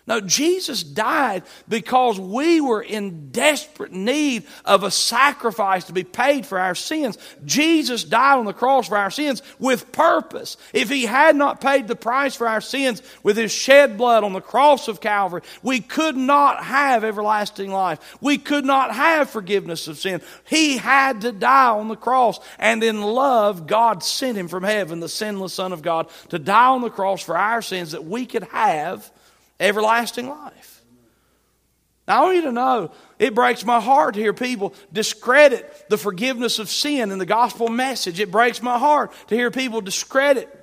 No, 0.05 0.19
Jesus 0.19 0.83
died 0.83 1.43
because 1.69 2.19
we 2.19 2.59
were 2.59 2.81
in 2.81 3.31
desperate 3.31 3.93
need 3.93 4.43
of 4.65 4.83
a 4.83 4.91
sacrifice 4.91 5.85
to 5.85 5.93
be 5.93 6.03
paid 6.03 6.45
for 6.45 6.59
our 6.59 6.75
sins. 6.75 7.17
Jesus 7.45 8.03
died 8.03 8.37
on 8.37 8.43
the 8.43 8.51
cross 8.51 8.89
for 8.89 8.97
our 8.97 9.09
sins 9.09 9.41
with 9.59 9.93
purpose. 9.93 10.57
If 10.73 10.89
he 10.89 11.05
had 11.05 11.37
not 11.37 11.61
paid 11.61 11.87
the 11.87 11.95
price 11.95 12.35
for 12.35 12.49
our 12.49 12.59
sins 12.59 13.01
with 13.23 13.37
his 13.37 13.53
shed 13.53 13.97
blood 13.97 14.25
on 14.25 14.33
the 14.33 14.41
cross 14.41 14.89
of 14.89 14.99
Calvary, 14.99 15.41
we 15.61 15.79
could 15.79 16.17
not 16.17 16.65
have 16.65 17.05
everlasting 17.05 17.71
life. 17.71 18.17
We 18.19 18.37
could 18.37 18.65
not 18.65 18.93
have 18.93 19.29
forgiveness 19.29 19.87
of 19.87 19.97
sin. 19.97 20.21
He 20.43 20.75
had 20.75 21.21
to 21.21 21.31
die 21.31 21.69
on 21.69 21.87
the 21.87 21.95
cross. 21.95 22.41
And 22.59 22.83
in 22.83 23.01
love, 23.01 23.67
God 23.67 24.03
sent 24.03 24.37
him 24.37 24.49
from 24.49 24.63
heaven, 24.63 24.99
the 24.99 25.07
sinless 25.07 25.53
Son 25.53 25.71
of 25.71 25.81
God, 25.81 26.09
to 26.27 26.39
die 26.39 26.67
on 26.67 26.81
the 26.81 26.89
cross 26.89 27.23
for 27.23 27.37
our 27.37 27.61
sins 27.61 27.91
that 27.91 28.03
we 28.03 28.25
could 28.25 28.43
have 28.43 29.09
everlasting 29.63 30.29
life. 30.29 30.83
Now, 32.07 32.19
I 32.19 32.23
want 32.25 32.35
you 32.35 32.41
to 32.43 32.51
know 32.51 32.91
it 33.17 33.33
breaks 33.33 33.65
my 33.65 33.79
heart 33.79 34.15
to 34.15 34.19
hear 34.19 34.33
people 34.33 34.73
discredit 34.91 35.85
the 35.89 35.97
forgiveness 35.97 36.59
of 36.59 36.69
sin 36.69 37.11
in 37.11 37.17
the 37.17 37.25
gospel 37.25 37.69
message. 37.69 38.19
It 38.19 38.29
breaks 38.29 38.61
my 38.61 38.77
heart 38.77 39.13
to 39.27 39.35
hear 39.35 39.49
people 39.49 39.79
discredit 39.79 40.62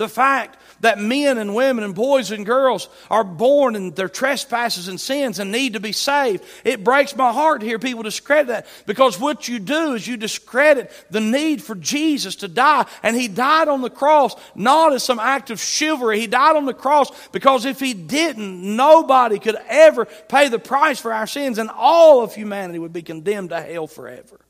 the 0.00 0.08
fact 0.08 0.56
that 0.80 0.98
men 0.98 1.36
and 1.36 1.54
women 1.54 1.84
and 1.84 1.94
boys 1.94 2.30
and 2.30 2.46
girls 2.46 2.88
are 3.10 3.22
born 3.22 3.76
in 3.76 3.90
their 3.90 4.08
trespasses 4.08 4.88
and 4.88 4.98
sins 4.98 5.38
and 5.38 5.52
need 5.52 5.74
to 5.74 5.80
be 5.80 5.92
saved. 5.92 6.42
It 6.64 6.82
breaks 6.82 7.14
my 7.14 7.34
heart 7.34 7.60
to 7.60 7.66
hear 7.66 7.78
people 7.78 8.02
discredit 8.02 8.46
that 8.46 8.66
because 8.86 9.20
what 9.20 9.46
you 9.46 9.58
do 9.58 9.92
is 9.92 10.08
you 10.08 10.16
discredit 10.16 10.90
the 11.10 11.20
need 11.20 11.62
for 11.62 11.74
Jesus 11.74 12.36
to 12.36 12.48
die. 12.48 12.86
And 13.02 13.14
He 13.14 13.28
died 13.28 13.68
on 13.68 13.82
the 13.82 13.90
cross 13.90 14.34
not 14.54 14.94
as 14.94 15.02
some 15.02 15.18
act 15.18 15.50
of 15.50 15.60
chivalry. 15.60 16.18
He 16.18 16.26
died 16.26 16.56
on 16.56 16.64
the 16.64 16.72
cross 16.72 17.10
because 17.28 17.66
if 17.66 17.78
He 17.78 17.92
didn't, 17.92 18.74
nobody 18.74 19.38
could 19.38 19.58
ever 19.68 20.06
pay 20.06 20.48
the 20.48 20.58
price 20.58 20.98
for 20.98 21.12
our 21.12 21.26
sins 21.26 21.58
and 21.58 21.68
all 21.68 22.22
of 22.22 22.34
humanity 22.34 22.78
would 22.78 22.94
be 22.94 23.02
condemned 23.02 23.50
to 23.50 23.60
hell 23.60 23.86
forever. 23.86 24.40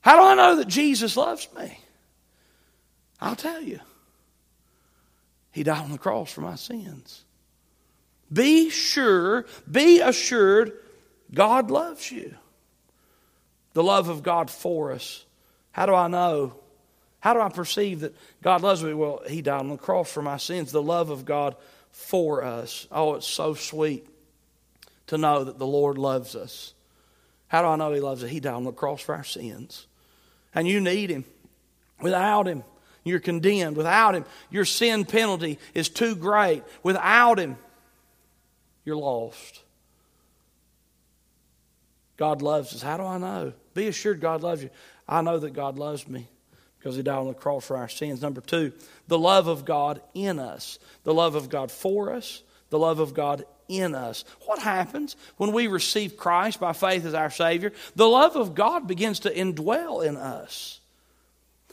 How 0.00 0.16
do 0.16 0.22
I 0.22 0.34
know 0.34 0.56
that 0.56 0.66
Jesus 0.66 1.16
loves 1.16 1.46
me? 1.56 1.78
I'll 3.20 3.36
tell 3.36 3.62
you. 3.62 3.78
He 5.50 5.62
died 5.62 5.82
on 5.82 5.92
the 5.92 5.98
cross 5.98 6.32
for 6.32 6.40
my 6.40 6.56
sins. 6.56 7.24
Be 8.32 8.70
sure, 8.70 9.46
be 9.70 10.00
assured, 10.00 10.72
God 11.32 11.70
loves 11.70 12.10
you. 12.10 12.34
The 13.72 13.82
love 13.82 14.08
of 14.08 14.22
God 14.22 14.50
for 14.50 14.92
us. 14.92 15.24
How 15.72 15.86
do 15.86 15.94
I 15.94 16.08
know? 16.08 16.54
How 17.20 17.34
do 17.34 17.40
I 17.40 17.48
perceive 17.48 18.00
that 18.00 18.14
God 18.42 18.62
loves 18.62 18.82
me? 18.82 18.94
Well, 18.94 19.22
He 19.28 19.42
died 19.42 19.60
on 19.60 19.68
the 19.68 19.76
cross 19.76 20.10
for 20.10 20.22
my 20.22 20.36
sins. 20.36 20.72
The 20.72 20.82
love 20.82 21.10
of 21.10 21.24
God 21.24 21.56
for 21.90 22.44
us. 22.44 22.86
Oh, 22.90 23.14
it's 23.14 23.26
so 23.26 23.54
sweet 23.54 24.06
to 25.08 25.18
know 25.18 25.44
that 25.44 25.58
the 25.58 25.66
Lord 25.66 25.98
loves 25.98 26.36
us. 26.36 26.74
How 27.48 27.62
do 27.62 27.68
I 27.68 27.76
know 27.76 27.92
He 27.92 28.00
loves 28.00 28.22
us? 28.22 28.30
He 28.30 28.40
died 28.40 28.54
on 28.54 28.64
the 28.64 28.72
cross 28.72 29.00
for 29.00 29.14
our 29.14 29.24
sins. 29.24 29.86
And 30.54 30.68
you 30.68 30.80
need 30.80 31.10
Him. 31.10 31.24
Without 32.00 32.46
Him, 32.46 32.62
you're 33.08 33.20
condemned. 33.20 33.76
Without 33.76 34.14
Him, 34.14 34.24
your 34.50 34.64
sin 34.64 35.04
penalty 35.04 35.58
is 35.74 35.88
too 35.88 36.14
great. 36.14 36.62
Without 36.82 37.38
Him, 37.38 37.56
you're 38.84 38.96
lost. 38.96 39.62
God 42.16 42.42
loves 42.42 42.74
us. 42.74 42.82
How 42.82 42.96
do 42.96 43.04
I 43.04 43.18
know? 43.18 43.52
Be 43.74 43.86
assured 43.86 44.20
God 44.20 44.42
loves 44.42 44.62
you. 44.62 44.70
I 45.08 45.22
know 45.22 45.38
that 45.38 45.52
God 45.52 45.78
loves 45.78 46.06
me 46.08 46.28
because 46.78 46.96
He 46.96 47.02
died 47.02 47.18
on 47.18 47.28
the 47.28 47.34
cross 47.34 47.64
for 47.64 47.76
our 47.76 47.88
sins. 47.88 48.20
Number 48.20 48.40
two, 48.40 48.72
the 49.06 49.18
love 49.18 49.46
of 49.46 49.64
God 49.64 50.00
in 50.14 50.38
us, 50.38 50.78
the 51.04 51.14
love 51.14 51.34
of 51.34 51.48
God 51.48 51.70
for 51.70 52.12
us, 52.12 52.42
the 52.70 52.78
love 52.78 52.98
of 52.98 53.14
God 53.14 53.44
in 53.68 53.94
us. 53.94 54.24
What 54.46 54.58
happens 54.58 55.16
when 55.36 55.52
we 55.52 55.66
receive 55.66 56.16
Christ 56.16 56.58
by 56.58 56.72
faith 56.72 57.04
as 57.04 57.14
our 57.14 57.30
Savior? 57.30 57.72
The 57.94 58.08
love 58.08 58.36
of 58.36 58.54
God 58.54 58.86
begins 58.86 59.20
to 59.20 59.34
indwell 59.34 60.04
in 60.04 60.16
us. 60.16 60.77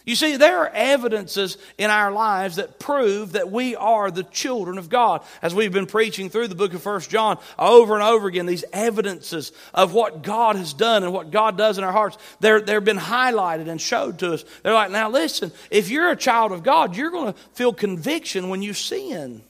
You 0.06 0.16
see, 0.16 0.38
there 0.38 0.60
are 0.60 0.70
evidences 0.70 1.58
in 1.80 1.90
our 1.90 2.12
lives 2.12 2.58
that 2.58 2.78
prove 2.78 3.32
that 3.32 3.52
we 3.52 3.76
are 3.76 4.12
the 4.12 4.24
children 4.24 4.78
of 4.78 4.88
God. 4.88 5.24
As 5.42 5.56
we've 5.56 5.74
been 5.74 5.88
preaching 5.88 6.30
through 6.30 6.48
the 6.48 6.56
book 6.56 6.76
of 6.76 6.84
First 6.84 7.10
John 7.10 7.40
over 7.58 7.96
and 7.96 8.04
over 8.04 8.28
again, 8.28 8.46
these 8.46 8.66
evidences 8.72 9.52
of 9.74 9.94
what 9.94 10.22
God 10.22 10.58
has 10.58 10.74
done 10.74 11.04
and 11.04 11.12
what 11.12 11.32
God 11.32 11.58
does 11.58 11.80
in 11.80 11.84
our 11.84 11.92
hearts, 11.92 12.18
they're, 12.40 12.62
they've 12.62 12.84
been 12.84 12.98
highlighted 12.98 13.68
and 13.68 13.82
showed 13.82 14.20
to 14.20 14.34
us. 14.34 14.46
They're 14.62 14.74
like, 14.74 14.92
now 14.92 15.10
listen, 15.10 15.52
if 15.72 15.90
you're 15.90 16.12
a 16.12 16.16
child 16.16 16.52
of 16.52 16.62
God, 16.62 16.96
you're 16.96 17.12
going 17.12 17.34
to 17.34 17.40
feel 17.54 17.74
conviction 17.74 18.50
when 18.50 18.62
you 18.62 18.74
sin. 18.74 19.42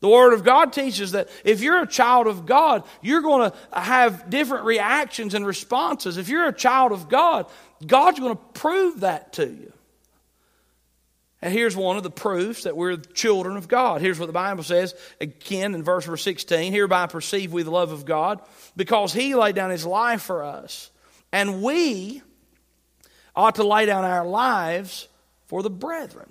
The 0.00 0.08
Word 0.08 0.32
of 0.32 0.44
God 0.44 0.72
teaches 0.72 1.12
that 1.12 1.28
if 1.44 1.60
you're 1.60 1.82
a 1.82 1.86
child 1.86 2.26
of 2.26 2.46
God, 2.46 2.84
you're 3.02 3.20
going 3.20 3.50
to 3.50 3.78
have 3.78 4.30
different 4.30 4.64
reactions 4.64 5.34
and 5.34 5.46
responses. 5.46 6.16
If 6.16 6.28
you're 6.28 6.48
a 6.48 6.54
child 6.54 6.92
of 6.92 7.08
God, 7.08 7.46
God's 7.86 8.18
going 8.18 8.34
to 8.34 8.42
prove 8.54 9.00
that 9.00 9.34
to 9.34 9.46
you. 9.46 9.72
And 11.42 11.52
here's 11.52 11.76
one 11.76 11.96
of 11.96 12.02
the 12.02 12.10
proofs 12.10 12.64
that 12.64 12.76
we're 12.76 12.96
children 12.96 13.56
of 13.56 13.66
God. 13.66 14.00
Here's 14.00 14.18
what 14.18 14.26
the 14.26 14.32
Bible 14.32 14.62
says 14.62 14.94
again 15.20 15.74
in 15.74 15.82
verse 15.82 16.06
16 16.22 16.72
Hereby 16.72 17.06
perceive 17.06 17.52
we 17.52 17.62
the 17.62 17.70
love 17.70 17.92
of 17.92 18.04
God, 18.04 18.40
because 18.76 19.12
He 19.12 19.34
laid 19.34 19.54
down 19.54 19.70
His 19.70 19.86
life 19.86 20.22
for 20.22 20.42
us. 20.42 20.90
And 21.32 21.62
we 21.62 22.22
ought 23.34 23.54
to 23.54 23.66
lay 23.66 23.86
down 23.86 24.04
our 24.04 24.26
lives 24.26 25.08
for 25.46 25.62
the 25.62 25.70
brethren. 25.70 26.30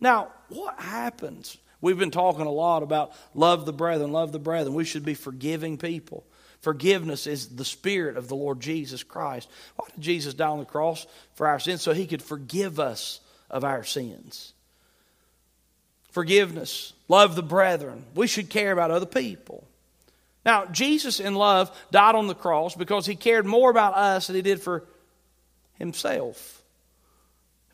Now, 0.00 0.28
what 0.48 0.78
happens? 0.80 1.56
We've 1.82 1.98
been 1.98 2.10
talking 2.10 2.46
a 2.46 2.50
lot 2.50 2.82
about 2.82 3.12
love 3.34 3.66
the 3.66 3.72
brethren, 3.72 4.12
love 4.12 4.32
the 4.32 4.38
brethren. 4.38 4.74
We 4.74 4.84
should 4.84 5.04
be 5.04 5.14
forgiving 5.14 5.76
people. 5.76 6.24
Forgiveness 6.60 7.26
is 7.26 7.48
the 7.48 7.64
spirit 7.64 8.16
of 8.16 8.28
the 8.28 8.36
Lord 8.36 8.60
Jesus 8.60 9.02
Christ. 9.02 9.50
Why 9.74 9.88
did 9.92 10.00
Jesus 10.00 10.32
die 10.32 10.46
on 10.46 10.60
the 10.60 10.64
cross 10.64 11.06
for 11.34 11.48
our 11.48 11.58
sins? 11.58 11.82
So 11.82 11.92
he 11.92 12.06
could 12.06 12.22
forgive 12.22 12.78
us 12.78 13.20
of 13.50 13.64
our 13.64 13.82
sins. 13.82 14.52
Forgiveness, 16.12 16.92
love 17.08 17.34
the 17.34 17.42
brethren. 17.42 18.04
We 18.14 18.28
should 18.28 18.48
care 18.48 18.70
about 18.70 18.92
other 18.92 19.06
people. 19.06 19.66
Now, 20.44 20.66
Jesus 20.66 21.18
in 21.18 21.34
love 21.34 21.76
died 21.90 22.14
on 22.14 22.28
the 22.28 22.34
cross 22.34 22.76
because 22.76 23.06
he 23.06 23.16
cared 23.16 23.44
more 23.46 23.70
about 23.70 23.94
us 23.94 24.28
than 24.28 24.36
he 24.36 24.42
did 24.42 24.60
for 24.60 24.84
himself. 25.78 26.61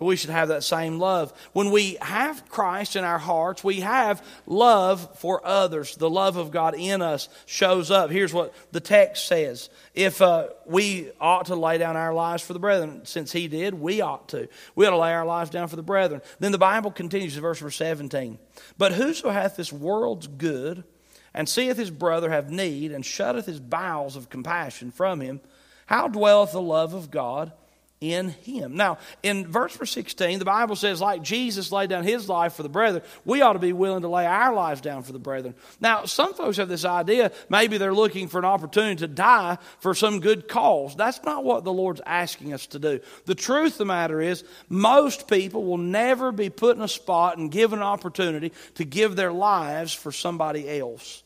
We 0.00 0.14
should 0.14 0.30
have 0.30 0.48
that 0.48 0.62
same 0.62 1.00
love. 1.00 1.32
When 1.52 1.72
we 1.72 1.96
have 2.00 2.48
Christ 2.48 2.94
in 2.94 3.02
our 3.02 3.18
hearts, 3.18 3.64
we 3.64 3.80
have 3.80 4.24
love 4.46 5.18
for 5.18 5.44
others. 5.44 5.96
The 5.96 6.08
love 6.08 6.36
of 6.36 6.52
God 6.52 6.76
in 6.76 7.02
us 7.02 7.28
shows 7.46 7.90
up. 7.90 8.10
Here's 8.10 8.32
what 8.32 8.54
the 8.70 8.80
text 8.80 9.26
says 9.26 9.70
If 9.94 10.22
uh, 10.22 10.48
we 10.66 11.10
ought 11.20 11.46
to 11.46 11.56
lay 11.56 11.78
down 11.78 11.96
our 11.96 12.14
lives 12.14 12.44
for 12.44 12.52
the 12.52 12.60
brethren, 12.60 13.06
since 13.06 13.32
He 13.32 13.48
did, 13.48 13.74
we 13.74 14.00
ought 14.00 14.28
to. 14.28 14.48
We 14.76 14.86
ought 14.86 14.90
to 14.90 14.98
lay 14.98 15.12
our 15.12 15.26
lives 15.26 15.50
down 15.50 15.66
for 15.66 15.76
the 15.76 15.82
brethren. 15.82 16.22
Then 16.38 16.52
the 16.52 16.58
Bible 16.58 16.92
continues 16.92 17.36
in 17.36 17.42
verse 17.42 17.58
17 17.76 18.38
But 18.76 18.92
whoso 18.92 19.30
hath 19.30 19.56
this 19.56 19.72
world's 19.72 20.28
good, 20.28 20.84
and 21.34 21.48
seeth 21.48 21.76
his 21.76 21.90
brother 21.90 22.30
have 22.30 22.52
need, 22.52 22.92
and 22.92 23.04
shutteth 23.04 23.46
his 23.46 23.58
bowels 23.58 24.14
of 24.14 24.30
compassion 24.30 24.92
from 24.92 25.20
him, 25.20 25.40
how 25.86 26.06
dwelleth 26.06 26.52
the 26.52 26.62
love 26.62 26.94
of 26.94 27.10
God? 27.10 27.52
In 28.00 28.28
him. 28.28 28.76
Now, 28.76 28.98
in 29.22 29.46
verse 29.46 29.76
16, 29.82 30.38
the 30.38 30.44
Bible 30.44 30.76
says, 30.76 31.00
like 31.00 31.22
Jesus 31.22 31.72
laid 31.72 31.90
down 31.90 32.04
his 32.04 32.28
life 32.28 32.54
for 32.54 32.62
the 32.62 32.68
brethren, 32.68 33.02
we 33.24 33.42
ought 33.42 33.54
to 33.54 33.58
be 33.58 33.72
willing 33.72 34.02
to 34.02 34.08
lay 34.08 34.24
our 34.24 34.54
lives 34.54 34.80
down 34.80 35.02
for 35.02 35.12
the 35.12 35.18
brethren. 35.18 35.54
Now, 35.80 36.04
some 36.04 36.34
folks 36.34 36.58
have 36.58 36.68
this 36.68 36.84
idea, 36.84 37.32
maybe 37.48 37.76
they're 37.78 37.94
looking 37.94 38.28
for 38.28 38.38
an 38.38 38.44
opportunity 38.44 38.96
to 38.96 39.08
die 39.08 39.58
for 39.80 39.94
some 39.94 40.20
good 40.20 40.48
cause. 40.48 40.94
That's 40.94 41.22
not 41.24 41.44
what 41.44 41.64
the 41.64 41.72
Lord's 41.72 42.00
asking 42.06 42.52
us 42.52 42.66
to 42.68 42.78
do. 42.78 43.00
The 43.26 43.34
truth 43.34 43.72
of 43.72 43.78
the 43.78 43.84
matter 43.86 44.20
is, 44.20 44.44
most 44.68 45.28
people 45.28 45.64
will 45.64 45.78
never 45.78 46.30
be 46.30 46.50
put 46.50 46.76
in 46.76 46.82
a 46.82 46.88
spot 46.88 47.38
and 47.38 47.50
given 47.50 47.80
an 47.80 47.84
opportunity 47.84 48.52
to 48.74 48.84
give 48.84 49.16
their 49.16 49.32
lives 49.32 49.92
for 49.92 50.12
somebody 50.12 50.68
else. 50.78 51.24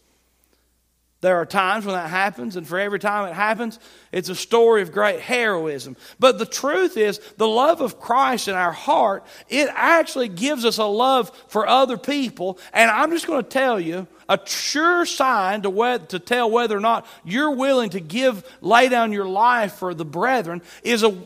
There 1.23 1.37
are 1.37 1.47
times 1.47 1.87
when 1.87 1.95
that 1.95 2.11
happens, 2.11 2.57
and 2.57 2.67
for 2.67 2.81
every 2.81 2.99
time 2.99 3.29
it 3.29 3.33
happens, 3.33 3.79
it's 4.11 4.29
a 4.29 4.35
story 4.35 4.83
of 4.83 4.91
great 4.91 5.21
heroism. 5.21 5.97
But 6.19 6.39
the 6.39 6.45
truth 6.45 6.97
is, 6.97 7.21
the 7.37 7.47
love 7.47 7.81
of 7.81 8.01
Christ 8.01 8.49
in 8.49 8.57
our 8.57 8.73
heart, 8.73 9.25
it 9.49 9.69
actually 9.73 10.27
gives 10.27 10.65
us 10.65 10.79
a 10.79 10.85
love 10.85 11.31
for 11.47 11.65
other 11.65 11.97
people. 11.97 12.59
And 12.73 12.91
I'm 12.91 13.13
just 13.13 13.29
going 13.29 13.41
to 13.41 13.49
tell 13.49 13.79
you, 13.79 14.09
a 14.29 14.41
sure 14.45 15.07
sign 15.07 15.63
to, 15.63 15.71
whether, 15.71 16.05
to 16.07 16.19
tell 16.19 16.51
whether 16.51 16.77
or 16.77 16.81
not 16.81 17.07
you're 17.25 17.55
willing 17.55 17.91
to 17.91 18.01
give, 18.01 18.45
lay 18.61 18.89
down 18.89 19.13
your 19.13 19.29
life 19.29 19.75
for 19.75 19.95
the 19.95 20.05
brethren 20.05 20.61
is 20.83 21.05
a, 21.05 21.17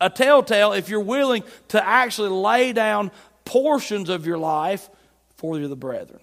a 0.00 0.10
telltale 0.10 0.74
if 0.74 0.88
you're 0.88 1.00
willing 1.00 1.42
to 1.68 1.84
actually 1.84 2.28
lay 2.28 2.72
down 2.72 3.10
portions 3.44 4.08
of 4.10 4.26
your 4.26 4.38
life 4.38 4.88
for 5.38 5.58
the 5.58 5.74
brethren. 5.74 6.20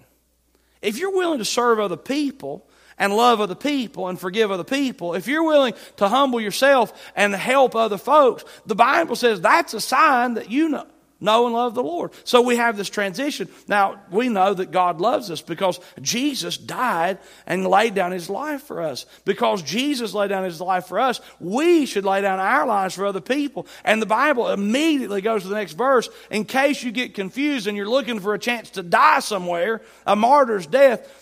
If 0.80 0.96
you're 0.96 1.14
willing 1.14 1.40
to 1.40 1.44
serve 1.44 1.78
other 1.78 1.98
people, 1.98 2.66
and 3.00 3.16
love 3.16 3.40
other 3.40 3.56
people 3.56 4.06
and 4.06 4.20
forgive 4.20 4.52
other 4.52 4.62
people, 4.62 5.14
if 5.14 5.26
you're 5.26 5.42
willing 5.42 5.74
to 5.96 6.08
humble 6.08 6.40
yourself 6.40 6.92
and 7.16 7.34
help 7.34 7.74
other 7.74 7.98
folks, 7.98 8.44
the 8.66 8.76
Bible 8.76 9.16
says 9.16 9.40
that's 9.40 9.74
a 9.74 9.80
sign 9.80 10.34
that 10.34 10.50
you 10.50 10.68
know 10.68 10.86
know 11.20 11.46
and 11.46 11.54
love 11.54 11.74
the 11.74 11.82
Lord. 11.82 12.12
So 12.24 12.40
we 12.40 12.56
have 12.56 12.76
this 12.76 12.88
transition. 12.88 13.48
Now, 13.68 14.00
we 14.10 14.28
know 14.28 14.54
that 14.54 14.70
God 14.70 15.00
loves 15.00 15.30
us 15.30 15.40
because 15.40 15.78
Jesus 16.00 16.56
died 16.56 17.18
and 17.46 17.66
laid 17.66 17.94
down 17.94 18.12
his 18.12 18.30
life 18.30 18.62
for 18.62 18.82
us. 18.82 19.06
Because 19.24 19.62
Jesus 19.62 20.14
laid 20.14 20.28
down 20.28 20.44
his 20.44 20.60
life 20.60 20.86
for 20.86 20.98
us, 20.98 21.20
we 21.38 21.86
should 21.86 22.04
lay 22.04 22.22
down 22.22 22.40
our 22.40 22.66
lives 22.66 22.94
for 22.94 23.06
other 23.06 23.20
people. 23.20 23.66
And 23.84 24.00
the 24.00 24.06
Bible 24.06 24.48
immediately 24.48 25.20
goes 25.20 25.42
to 25.42 25.48
the 25.48 25.54
next 25.54 25.74
verse 25.74 26.08
in 26.30 26.44
case 26.44 26.82
you 26.82 26.90
get 26.90 27.14
confused 27.14 27.66
and 27.66 27.76
you're 27.76 27.88
looking 27.88 28.20
for 28.20 28.34
a 28.34 28.38
chance 28.38 28.70
to 28.70 28.82
die 28.82 29.20
somewhere, 29.20 29.82
a 30.06 30.16
martyr's 30.16 30.66
death. 30.66 31.19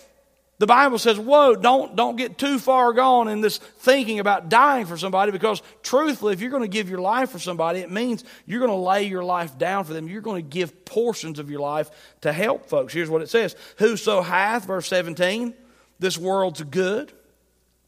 The 0.59 0.67
Bible 0.67 0.99
says, 0.99 1.19
whoa, 1.19 1.55
don't, 1.55 1.95
don't 1.95 2.17
get 2.17 2.37
too 2.37 2.59
far 2.59 2.93
gone 2.93 3.29
in 3.29 3.41
this 3.41 3.59
thinking 3.59 4.19
about 4.19 4.49
dying 4.49 4.87
for 4.87 4.97
somebody 4.97 5.31
because 5.31 5.62
truthfully, 5.85 6.33
if 6.33 6.41
you're 6.41 6.50
going 6.50 6.65
to 6.65 6.69
give 6.69 6.91
your 6.91 7.00
life 7.00 7.31
for 7.31 7.38
somebody, 7.38 7.79
it 7.79 7.93
means 7.93 8.25
you're 8.45 8.59
going 8.59 8.73
to 8.73 8.77
lay 8.77 9.05
your 9.05 9.23
life 9.23 9.57
down 9.57 9.85
for 9.85 9.93
them. 9.93 10.09
You're 10.09 10.21
going 10.21 10.43
to 10.43 10.49
give 10.49 10.85
portions 10.85 11.38
of 11.38 11.49
your 11.49 11.61
life 11.61 11.91
to 12.23 12.33
help 12.33 12.67
folks. 12.67 12.93
Here's 12.93 13.09
what 13.09 13.23
it 13.23 13.29
says 13.29 13.55
Whoso 13.79 14.21
hath, 14.21 14.67
verse 14.67 14.88
17, 14.88 15.55
this 16.00 16.19
world's 16.19 16.62
good, 16.62 17.12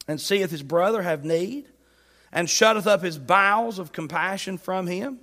and 0.06 0.20
seeth 0.20 0.52
his 0.52 0.62
brother 0.62 1.02
have 1.02 1.24
need, 1.24 1.66
and 2.30 2.48
shutteth 2.48 2.86
up 2.86 3.02
his 3.02 3.18
bowels 3.18 3.80
of 3.80 3.90
compassion 3.90 4.58
from 4.58 4.86
him, 4.86 5.18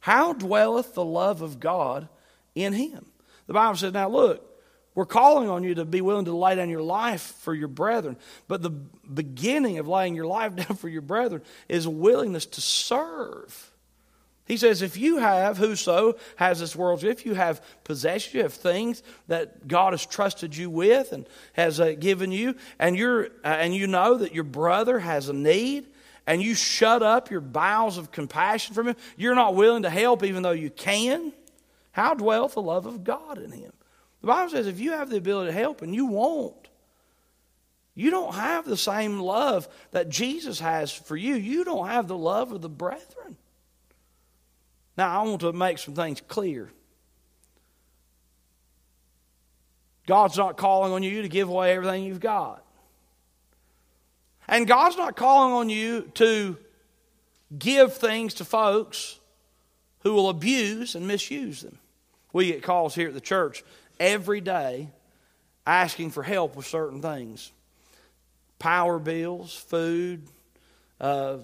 how 0.00 0.32
dwelleth 0.32 0.94
the 0.94 1.04
love 1.04 1.42
of 1.42 1.60
God 1.60 2.08
in 2.56 2.72
him? 2.72 3.06
The 3.46 3.52
Bible 3.52 3.76
says, 3.76 3.92
now 3.92 4.08
look, 4.08 4.51
we're 4.94 5.06
calling 5.06 5.48
on 5.48 5.64
you 5.64 5.74
to 5.76 5.84
be 5.84 6.00
willing 6.00 6.26
to 6.26 6.36
lay 6.36 6.54
down 6.54 6.68
your 6.68 6.82
life 6.82 7.22
for 7.40 7.54
your 7.54 7.68
brethren. 7.68 8.16
But 8.46 8.62
the 8.62 8.70
beginning 8.70 9.78
of 9.78 9.88
laying 9.88 10.14
your 10.14 10.26
life 10.26 10.54
down 10.56 10.76
for 10.76 10.88
your 10.88 11.02
brethren 11.02 11.42
is 11.68 11.88
willingness 11.88 12.46
to 12.46 12.60
serve. 12.60 13.70
He 14.44 14.56
says, 14.56 14.82
if 14.82 14.96
you 14.96 15.18
have, 15.18 15.56
whoso 15.56 16.16
has 16.36 16.58
this 16.58 16.74
world, 16.74 17.04
if 17.04 17.24
you 17.24 17.34
have 17.34 17.62
possessions, 17.84 18.34
you 18.34 18.42
have 18.42 18.52
things 18.52 19.02
that 19.28 19.66
God 19.68 19.92
has 19.92 20.04
trusted 20.04 20.54
you 20.56 20.68
with 20.68 21.12
and 21.12 21.26
has 21.54 21.80
uh, 21.80 21.92
given 21.98 22.32
you, 22.32 22.56
and, 22.78 22.96
you're, 22.96 23.26
uh, 23.44 23.48
and 23.48 23.74
you 23.74 23.86
know 23.86 24.16
that 24.16 24.34
your 24.34 24.44
brother 24.44 24.98
has 24.98 25.28
a 25.28 25.32
need, 25.32 25.86
and 26.26 26.42
you 26.42 26.54
shut 26.54 27.02
up 27.02 27.30
your 27.30 27.40
bowels 27.40 27.98
of 27.98 28.10
compassion 28.10 28.74
from 28.74 28.88
him, 28.88 28.96
you're 29.16 29.34
not 29.34 29.54
willing 29.54 29.84
to 29.84 29.90
help 29.90 30.24
even 30.24 30.42
though 30.42 30.50
you 30.50 30.70
can, 30.70 31.32
how 31.92 32.14
dwelleth 32.14 32.54
the 32.54 32.62
love 32.62 32.86
of 32.86 33.04
God 33.04 33.38
in 33.38 33.52
him? 33.52 33.72
The 34.22 34.28
Bible 34.28 34.50
says 34.50 34.66
if 34.66 34.80
you 34.80 34.92
have 34.92 35.10
the 35.10 35.18
ability 35.18 35.50
to 35.50 35.58
help 35.58 35.82
and 35.82 35.94
you 35.94 36.06
won't, 36.06 36.68
you 37.94 38.10
don't 38.10 38.34
have 38.34 38.64
the 38.64 38.76
same 38.76 39.20
love 39.20 39.68
that 39.90 40.08
Jesus 40.08 40.60
has 40.60 40.90
for 40.90 41.16
you. 41.16 41.34
You 41.34 41.64
don't 41.64 41.88
have 41.88 42.08
the 42.08 42.16
love 42.16 42.52
of 42.52 42.62
the 42.62 42.68
brethren. 42.68 43.36
Now, 44.96 45.20
I 45.20 45.24
want 45.24 45.40
to 45.40 45.52
make 45.52 45.78
some 45.78 45.94
things 45.94 46.22
clear. 46.26 46.70
God's 50.06 50.36
not 50.36 50.56
calling 50.56 50.92
on 50.92 51.02
you 51.02 51.22
to 51.22 51.28
give 51.28 51.48
away 51.48 51.72
everything 51.72 52.04
you've 52.04 52.20
got. 52.20 52.64
And 54.48 54.66
God's 54.66 54.96
not 54.96 55.16
calling 55.16 55.52
on 55.52 55.68
you 55.68 56.10
to 56.14 56.56
give 57.56 57.94
things 57.94 58.34
to 58.34 58.44
folks 58.44 59.18
who 60.00 60.14
will 60.14 60.28
abuse 60.28 60.94
and 60.94 61.06
misuse 61.06 61.60
them. 61.60 61.78
We 62.32 62.46
get 62.46 62.62
calls 62.62 62.94
here 62.94 63.08
at 63.08 63.14
the 63.14 63.20
church 63.20 63.64
every 64.02 64.40
day 64.40 64.88
asking 65.64 66.10
for 66.10 66.24
help 66.24 66.56
with 66.56 66.66
certain 66.66 67.00
things 67.00 67.52
power 68.58 68.98
bills, 68.98 69.54
food, 69.54 70.22
uh, 71.00 71.38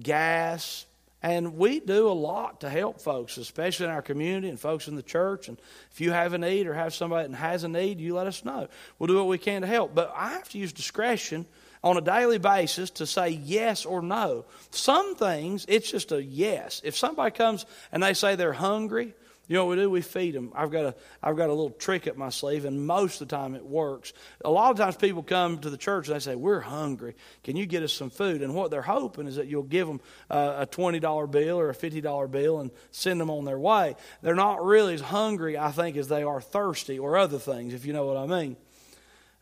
gas. 0.00 0.86
And 1.24 1.56
we 1.56 1.78
do 1.78 2.08
a 2.08 2.12
lot 2.12 2.62
to 2.62 2.68
help 2.68 3.00
folks, 3.00 3.36
especially 3.36 3.86
in 3.86 3.92
our 3.92 4.02
community 4.02 4.48
and 4.48 4.58
folks 4.58 4.88
in 4.88 4.96
the 4.96 5.02
church. 5.02 5.48
And 5.48 5.60
if 5.92 6.00
you 6.00 6.10
have 6.10 6.32
a 6.32 6.38
need 6.38 6.66
or 6.66 6.74
have 6.74 6.94
somebody 6.94 7.28
that 7.28 7.36
has 7.36 7.62
a 7.62 7.68
need, 7.68 8.00
you 8.00 8.14
let 8.14 8.26
us 8.26 8.44
know. 8.44 8.68
We'll 8.98 9.06
do 9.06 9.16
what 9.16 9.28
we 9.28 9.38
can 9.38 9.60
to 9.62 9.68
help. 9.68 9.94
But 9.94 10.12
I 10.16 10.30
have 10.30 10.48
to 10.48 10.58
use 10.58 10.72
discretion 10.72 11.46
on 11.84 11.96
a 11.96 12.00
daily 12.00 12.38
basis 12.38 12.90
to 12.90 13.06
say 13.06 13.28
yes 13.28 13.86
or 13.86 14.02
no. 14.02 14.46
Some 14.70 15.14
things, 15.14 15.64
it's 15.68 15.90
just 15.90 16.10
a 16.10 16.22
yes. 16.22 16.80
If 16.84 16.96
somebody 16.96 17.30
comes 17.30 17.66
and 17.92 18.02
they 18.02 18.14
say 18.14 18.34
they're 18.34 18.52
hungry 18.52 19.14
you 19.52 19.58
know 19.58 19.66
what 19.66 19.76
we 19.76 19.82
do? 19.82 19.90
We 19.90 20.00
feed 20.00 20.34
them. 20.34 20.50
I've 20.54 20.70
got 20.70 20.86
a, 20.86 20.94
I've 21.22 21.36
got 21.36 21.50
a 21.50 21.52
little 21.52 21.72
trick 21.72 22.08
up 22.08 22.16
my 22.16 22.30
sleeve, 22.30 22.64
and 22.64 22.86
most 22.86 23.20
of 23.20 23.28
the 23.28 23.36
time 23.36 23.54
it 23.54 23.62
works. 23.62 24.14
A 24.46 24.50
lot 24.50 24.70
of 24.70 24.78
times 24.78 24.96
people 24.96 25.22
come 25.22 25.58
to 25.58 25.68
the 25.68 25.76
church 25.76 26.08
and 26.08 26.16
they 26.16 26.20
say, 26.20 26.36
We're 26.36 26.60
hungry. 26.60 27.14
Can 27.44 27.56
you 27.56 27.66
get 27.66 27.82
us 27.82 27.92
some 27.92 28.08
food? 28.08 28.40
And 28.40 28.54
what 28.54 28.70
they're 28.70 28.80
hoping 28.80 29.26
is 29.26 29.36
that 29.36 29.48
you'll 29.48 29.64
give 29.64 29.86
them 29.86 30.00
uh, 30.30 30.54
a 30.60 30.66
$20 30.66 31.30
bill 31.30 31.60
or 31.60 31.68
a 31.68 31.74
$50 31.74 32.30
bill 32.30 32.60
and 32.60 32.70
send 32.92 33.20
them 33.20 33.28
on 33.28 33.44
their 33.44 33.58
way. 33.58 33.94
They're 34.22 34.34
not 34.34 34.64
really 34.64 34.94
as 34.94 35.02
hungry, 35.02 35.58
I 35.58 35.70
think, 35.70 35.98
as 35.98 36.08
they 36.08 36.22
are 36.22 36.40
thirsty 36.40 36.98
or 36.98 37.18
other 37.18 37.38
things, 37.38 37.74
if 37.74 37.84
you 37.84 37.92
know 37.92 38.06
what 38.06 38.16
I 38.16 38.24
mean. 38.24 38.56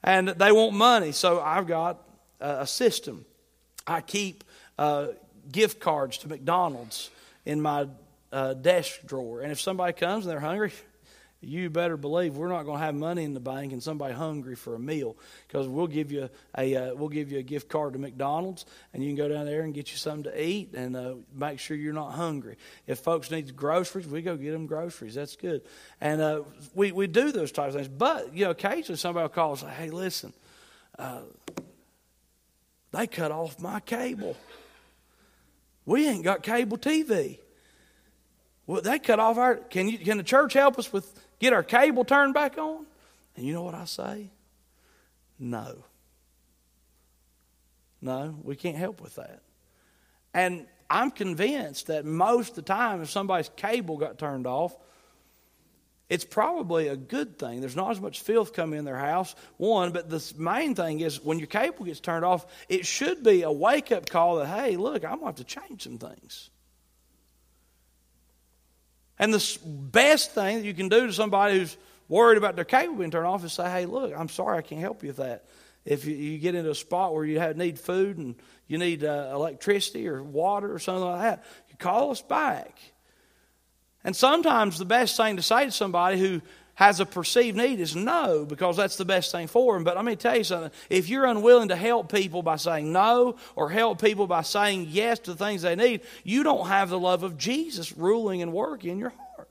And 0.02 0.30
they 0.30 0.50
want 0.50 0.74
money, 0.74 1.12
so 1.12 1.40
I've 1.40 1.68
got 1.68 2.02
a 2.40 2.66
system. 2.66 3.26
I 3.86 4.00
keep 4.00 4.42
uh, 4.76 5.08
gift 5.52 5.78
cards 5.78 6.18
to 6.18 6.28
McDonald's 6.28 7.10
in 7.46 7.62
my 7.62 7.86
uh, 8.32 8.54
desk 8.54 9.00
drawer. 9.06 9.40
And 9.40 9.52
if 9.52 9.60
somebody 9.60 9.92
comes 9.92 10.24
and 10.24 10.32
they're 10.32 10.40
hungry, 10.40 10.72
you 11.42 11.70
better 11.70 11.96
believe 11.96 12.36
we're 12.36 12.48
not 12.48 12.64
going 12.64 12.78
to 12.78 12.84
have 12.84 12.94
money 12.94 13.24
in 13.24 13.32
the 13.32 13.40
bank 13.40 13.72
and 13.72 13.82
somebody 13.82 14.12
hungry 14.12 14.54
for 14.54 14.74
a 14.74 14.78
meal 14.78 15.16
because 15.48 15.66
we'll 15.66 15.86
give 15.86 16.12
you 16.12 16.28
a 16.56 16.76
uh, 16.76 16.94
we'll 16.94 17.08
give 17.08 17.32
you 17.32 17.38
a 17.38 17.42
gift 17.42 17.68
card 17.68 17.94
to 17.94 17.98
McDonald's 17.98 18.66
and 18.92 19.02
you 19.02 19.08
can 19.08 19.16
go 19.16 19.28
down 19.28 19.46
there 19.46 19.62
and 19.62 19.72
get 19.72 19.90
you 19.90 19.96
something 19.96 20.24
to 20.24 20.42
eat 20.42 20.74
and 20.74 20.94
uh, 20.94 21.14
make 21.34 21.58
sure 21.58 21.76
you're 21.76 21.94
not 21.94 22.12
hungry. 22.12 22.56
If 22.86 22.98
folks 22.98 23.30
need 23.30 23.56
groceries, 23.56 24.06
we 24.06 24.20
go 24.20 24.36
get 24.36 24.52
them 24.52 24.66
groceries. 24.66 25.14
That's 25.14 25.36
good, 25.36 25.62
and 26.00 26.20
uh, 26.20 26.42
we 26.74 26.92
we 26.92 27.06
do 27.06 27.32
those 27.32 27.52
types 27.52 27.74
of 27.74 27.80
things. 27.80 27.88
But 27.88 28.34
you 28.34 28.44
know, 28.44 28.50
occasionally 28.50 28.98
somebody 28.98 29.24
will 29.24 29.30
call 29.30 29.52
and 29.52 29.60
say, 29.60 29.68
"Hey, 29.70 29.90
listen, 29.90 30.34
uh, 30.98 31.22
they 32.92 33.06
cut 33.06 33.32
off 33.32 33.58
my 33.58 33.80
cable. 33.80 34.36
We 35.86 36.06
ain't 36.06 36.22
got 36.22 36.42
cable 36.42 36.76
TV." 36.76 37.38
Well, 38.70 38.82
they 38.82 39.00
cut 39.00 39.18
off 39.18 39.36
our. 39.36 39.56
Can 39.56 39.88
you? 39.88 39.98
Can 39.98 40.16
the 40.16 40.22
church 40.22 40.52
help 40.52 40.78
us 40.78 40.92
with 40.92 41.12
get 41.40 41.52
our 41.52 41.64
cable 41.64 42.04
turned 42.04 42.34
back 42.34 42.56
on? 42.56 42.86
And 43.34 43.44
you 43.44 43.52
know 43.52 43.64
what 43.64 43.74
I 43.74 43.84
say? 43.84 44.30
No. 45.40 45.82
No, 48.00 48.38
we 48.44 48.54
can't 48.54 48.76
help 48.76 49.00
with 49.00 49.16
that. 49.16 49.42
And 50.32 50.68
I'm 50.88 51.10
convinced 51.10 51.88
that 51.88 52.04
most 52.04 52.50
of 52.50 52.54
the 52.54 52.62
time, 52.62 53.02
if 53.02 53.10
somebody's 53.10 53.50
cable 53.56 53.96
got 53.96 54.18
turned 54.20 54.46
off, 54.46 54.72
it's 56.08 56.24
probably 56.24 56.86
a 56.86 56.96
good 56.96 57.40
thing. 57.40 57.58
There's 57.58 57.74
not 57.74 57.90
as 57.90 58.00
much 58.00 58.20
filth 58.20 58.52
coming 58.52 58.78
in 58.78 58.84
their 58.84 58.96
house, 58.96 59.34
one, 59.56 59.90
but 59.90 60.08
the 60.08 60.32
main 60.38 60.76
thing 60.76 61.00
is 61.00 61.20
when 61.20 61.40
your 61.40 61.48
cable 61.48 61.86
gets 61.86 61.98
turned 61.98 62.24
off, 62.24 62.46
it 62.68 62.86
should 62.86 63.24
be 63.24 63.42
a 63.42 63.50
wake 63.50 63.90
up 63.90 64.08
call 64.08 64.36
that, 64.36 64.46
hey, 64.46 64.76
look, 64.76 65.04
I'm 65.04 65.18
going 65.18 65.20
to 65.20 65.26
have 65.26 65.34
to 65.36 65.44
change 65.44 65.82
some 65.82 65.98
things. 65.98 66.50
And 69.20 69.34
the 69.34 69.58
best 69.66 70.32
thing 70.32 70.56
that 70.56 70.64
you 70.64 70.72
can 70.72 70.88
do 70.88 71.06
to 71.06 71.12
somebody 71.12 71.58
who's 71.58 71.76
worried 72.08 72.38
about 72.38 72.56
their 72.56 72.64
cable 72.64 72.94
being 72.94 73.10
turned 73.10 73.26
off 73.26 73.44
is 73.44 73.52
say, 73.52 73.70
hey, 73.70 73.84
look, 73.84 74.14
I'm 74.16 74.30
sorry, 74.30 74.56
I 74.56 74.62
can't 74.62 74.80
help 74.80 75.02
you 75.02 75.08
with 75.08 75.18
that. 75.18 75.44
If 75.84 76.06
you, 76.06 76.16
you 76.16 76.38
get 76.38 76.54
into 76.54 76.70
a 76.70 76.74
spot 76.74 77.12
where 77.12 77.26
you 77.26 77.38
have, 77.38 77.54
need 77.58 77.78
food 77.78 78.16
and 78.16 78.34
you 78.66 78.78
need 78.78 79.04
uh, 79.04 79.30
electricity 79.34 80.08
or 80.08 80.22
water 80.22 80.72
or 80.72 80.78
something 80.78 81.04
like 81.04 81.20
that, 81.20 81.44
you 81.68 81.76
call 81.76 82.10
us 82.10 82.22
back. 82.22 82.78
And 84.04 84.16
sometimes 84.16 84.78
the 84.78 84.86
best 84.86 85.18
thing 85.18 85.36
to 85.36 85.42
say 85.42 85.66
to 85.66 85.70
somebody 85.70 86.18
who 86.18 86.40
has 86.80 86.98
a 86.98 87.04
perceived 87.04 87.58
need 87.58 87.78
is 87.78 87.94
no, 87.94 88.46
because 88.46 88.74
that's 88.74 88.96
the 88.96 89.04
best 89.04 89.30
thing 89.30 89.46
for 89.46 89.74
them. 89.74 89.84
But 89.84 89.96
let 89.96 90.04
me 90.04 90.16
tell 90.16 90.34
you 90.34 90.44
something. 90.44 90.70
If 90.88 91.10
you're 91.10 91.26
unwilling 91.26 91.68
to 91.68 91.76
help 91.76 92.10
people 92.10 92.42
by 92.42 92.56
saying 92.56 92.90
no 92.90 93.36
or 93.54 93.68
help 93.68 94.00
people 94.00 94.26
by 94.26 94.40
saying 94.40 94.86
yes 94.88 95.18
to 95.20 95.34
the 95.34 95.44
things 95.44 95.60
they 95.60 95.76
need, 95.76 96.00
you 96.24 96.42
don't 96.42 96.68
have 96.68 96.88
the 96.88 96.98
love 96.98 97.22
of 97.22 97.36
Jesus 97.36 97.92
ruling 97.92 98.40
and 98.40 98.54
working 98.54 98.92
in 98.92 98.98
your 98.98 99.10
heart. 99.10 99.50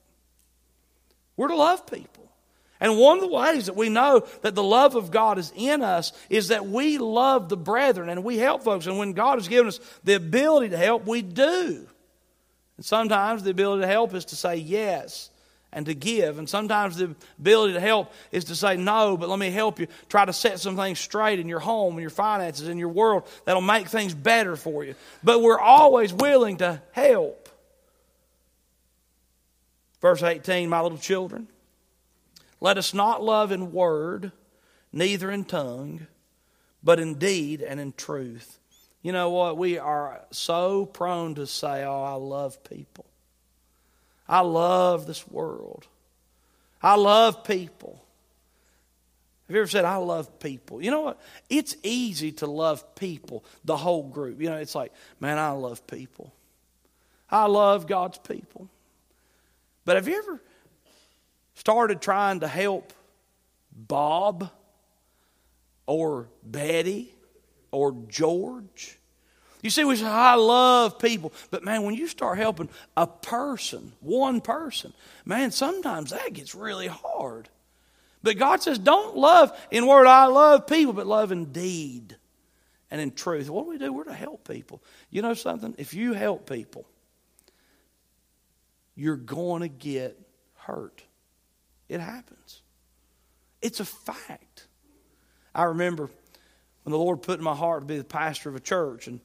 We're 1.37 1.49
to 1.49 1.55
love 1.55 1.85
people. 1.85 2.31
And 2.79 2.97
one 2.97 3.17
of 3.17 3.21
the 3.21 3.29
ways 3.29 3.67
that 3.67 3.75
we 3.75 3.89
know 3.89 4.25
that 4.41 4.55
the 4.55 4.63
love 4.63 4.95
of 4.95 5.11
God 5.11 5.37
is 5.37 5.53
in 5.55 5.83
us 5.83 6.13
is 6.31 6.47
that 6.47 6.65
we 6.65 6.97
love 6.97 7.47
the 7.47 7.57
brethren 7.57 8.09
and 8.09 8.23
we 8.23 8.39
help 8.39 8.63
folks. 8.63 8.87
And 8.87 8.97
when 8.97 9.13
God 9.13 9.37
has 9.37 9.47
given 9.47 9.67
us 9.67 9.79
the 10.03 10.15
ability 10.15 10.69
to 10.69 10.77
help, 10.77 11.05
we 11.05 11.21
do. 11.21 11.85
And 12.77 12.83
sometimes 12.83 13.43
the 13.43 13.51
ability 13.51 13.81
to 13.83 13.87
help 13.87 14.15
is 14.15 14.25
to 14.25 14.35
say 14.35 14.55
yes 14.55 15.29
and 15.71 15.85
to 15.85 15.93
give. 15.93 16.39
And 16.39 16.49
sometimes 16.49 16.97
the 16.97 17.15
ability 17.39 17.73
to 17.73 17.79
help 17.79 18.11
is 18.31 18.45
to 18.45 18.55
say 18.55 18.77
no, 18.77 19.17
but 19.17 19.29
let 19.29 19.39
me 19.39 19.51
help 19.51 19.79
you 19.79 19.87
try 20.07 20.25
to 20.25 20.33
set 20.33 20.59
some 20.59 20.75
things 20.75 20.99
straight 20.99 21.39
in 21.39 21.47
your 21.47 21.59
home 21.59 21.93
and 21.93 22.01
your 22.01 22.09
finances 22.09 22.67
and 22.67 22.79
your 22.79 22.89
world 22.89 23.27
that'll 23.45 23.61
make 23.61 23.87
things 23.87 24.13
better 24.13 24.55
for 24.55 24.83
you. 24.83 24.95
But 25.23 25.41
we're 25.41 25.59
always 25.59 26.13
willing 26.13 26.57
to 26.57 26.81
help. 26.91 27.49
Verse 30.01 30.23
18, 30.23 30.69
my 30.69 30.81
little 30.81 30.97
children. 30.97 31.47
Let 32.61 32.77
us 32.77 32.93
not 32.93 33.23
love 33.23 33.51
in 33.51 33.71
word, 33.71 34.31
neither 34.91 35.31
in 35.31 35.45
tongue, 35.45 36.07
but 36.83 36.99
in 36.99 37.15
deed 37.15 37.61
and 37.61 37.79
in 37.79 37.93
truth. 37.93 38.59
You 39.01 39.13
know 39.13 39.29
what? 39.29 39.57
We 39.57 39.77
are 39.77 40.21
so 40.31 40.85
prone 40.85 41.35
to 41.35 41.47
say, 41.47 41.83
Oh, 41.85 42.03
I 42.03 42.13
love 42.13 42.63
people. 42.63 43.05
I 44.29 44.41
love 44.41 45.07
this 45.07 45.27
world. 45.27 45.85
I 46.81 46.95
love 46.95 47.43
people. 47.43 48.01
Have 49.47 49.55
you 49.55 49.61
ever 49.61 49.69
said, 49.69 49.83
I 49.83 49.95
love 49.97 50.39
people? 50.39 50.81
You 50.81 50.91
know 50.91 51.01
what? 51.01 51.19
It's 51.49 51.75
easy 51.83 52.31
to 52.33 52.45
love 52.45 52.95
people, 52.95 53.43
the 53.65 53.75
whole 53.75 54.03
group. 54.03 54.39
You 54.39 54.49
know, 54.49 54.57
it's 54.57 54.75
like, 54.75 54.93
man, 55.19 55.37
I 55.37 55.49
love 55.51 55.85
people. 55.87 56.31
I 57.29 57.45
love 57.47 57.87
God's 57.87 58.19
people. 58.19 58.69
But 59.85 59.95
have 59.95 60.07
you 60.07 60.19
ever 60.19 60.39
started 61.55 61.99
trying 61.99 62.41
to 62.41 62.47
help 62.47 62.93
Bob 63.75 64.49
or 65.85 66.29
Betty 66.43 67.13
or 67.71 67.95
George. 68.07 68.98
You 69.61 69.69
see, 69.69 69.83
we 69.83 69.95
say, 69.97 70.05
I 70.05 70.35
love 70.35 70.99
people. 70.99 71.33
But 71.51 71.63
man, 71.63 71.83
when 71.83 71.95
you 71.95 72.07
start 72.07 72.37
helping 72.37 72.69
a 72.95 73.05
person, 73.07 73.91
one 73.99 74.39
person, 74.41 74.93
man, 75.25 75.51
sometimes 75.51 76.11
that 76.11 76.33
gets 76.33 76.55
really 76.55 76.87
hard. 76.87 77.49
But 78.23 78.37
God 78.37 78.61
says, 78.61 78.79
don't 78.79 79.17
love 79.17 79.57
in 79.71 79.87
word, 79.87 80.07
I 80.07 80.25
love 80.25 80.67
people, 80.67 80.93
but 80.93 81.07
love 81.07 81.31
in 81.31 81.51
deed 81.51 82.15
and 82.91 83.01
in 83.01 83.11
truth. 83.11 83.49
What 83.49 83.63
do 83.63 83.69
we 83.69 83.77
do? 83.77 83.93
We're 83.93 84.05
to 84.05 84.13
help 84.13 84.47
people. 84.47 84.81
You 85.09 85.21
know 85.21 85.33
something? 85.33 85.75
If 85.77 85.93
you 85.93 86.13
help 86.13 86.49
people, 86.49 86.85
you're 88.95 89.15
going 89.15 89.61
to 89.61 89.69
get 89.69 90.19
hurt. 90.55 91.03
It 91.87 91.99
happens. 91.99 92.61
It's 93.61 93.79
a 93.79 93.85
fact. 93.85 94.67
I 95.53 95.63
remember 95.63 96.09
when 96.83 96.91
the 96.91 96.97
Lord 96.97 97.21
put 97.21 97.39
in 97.39 97.43
my 97.43 97.55
heart 97.55 97.81
to 97.81 97.85
be 97.85 97.97
the 97.97 98.03
pastor 98.03 98.49
of 98.49 98.55
a 98.55 98.59
church, 98.59 99.07
and 99.07 99.19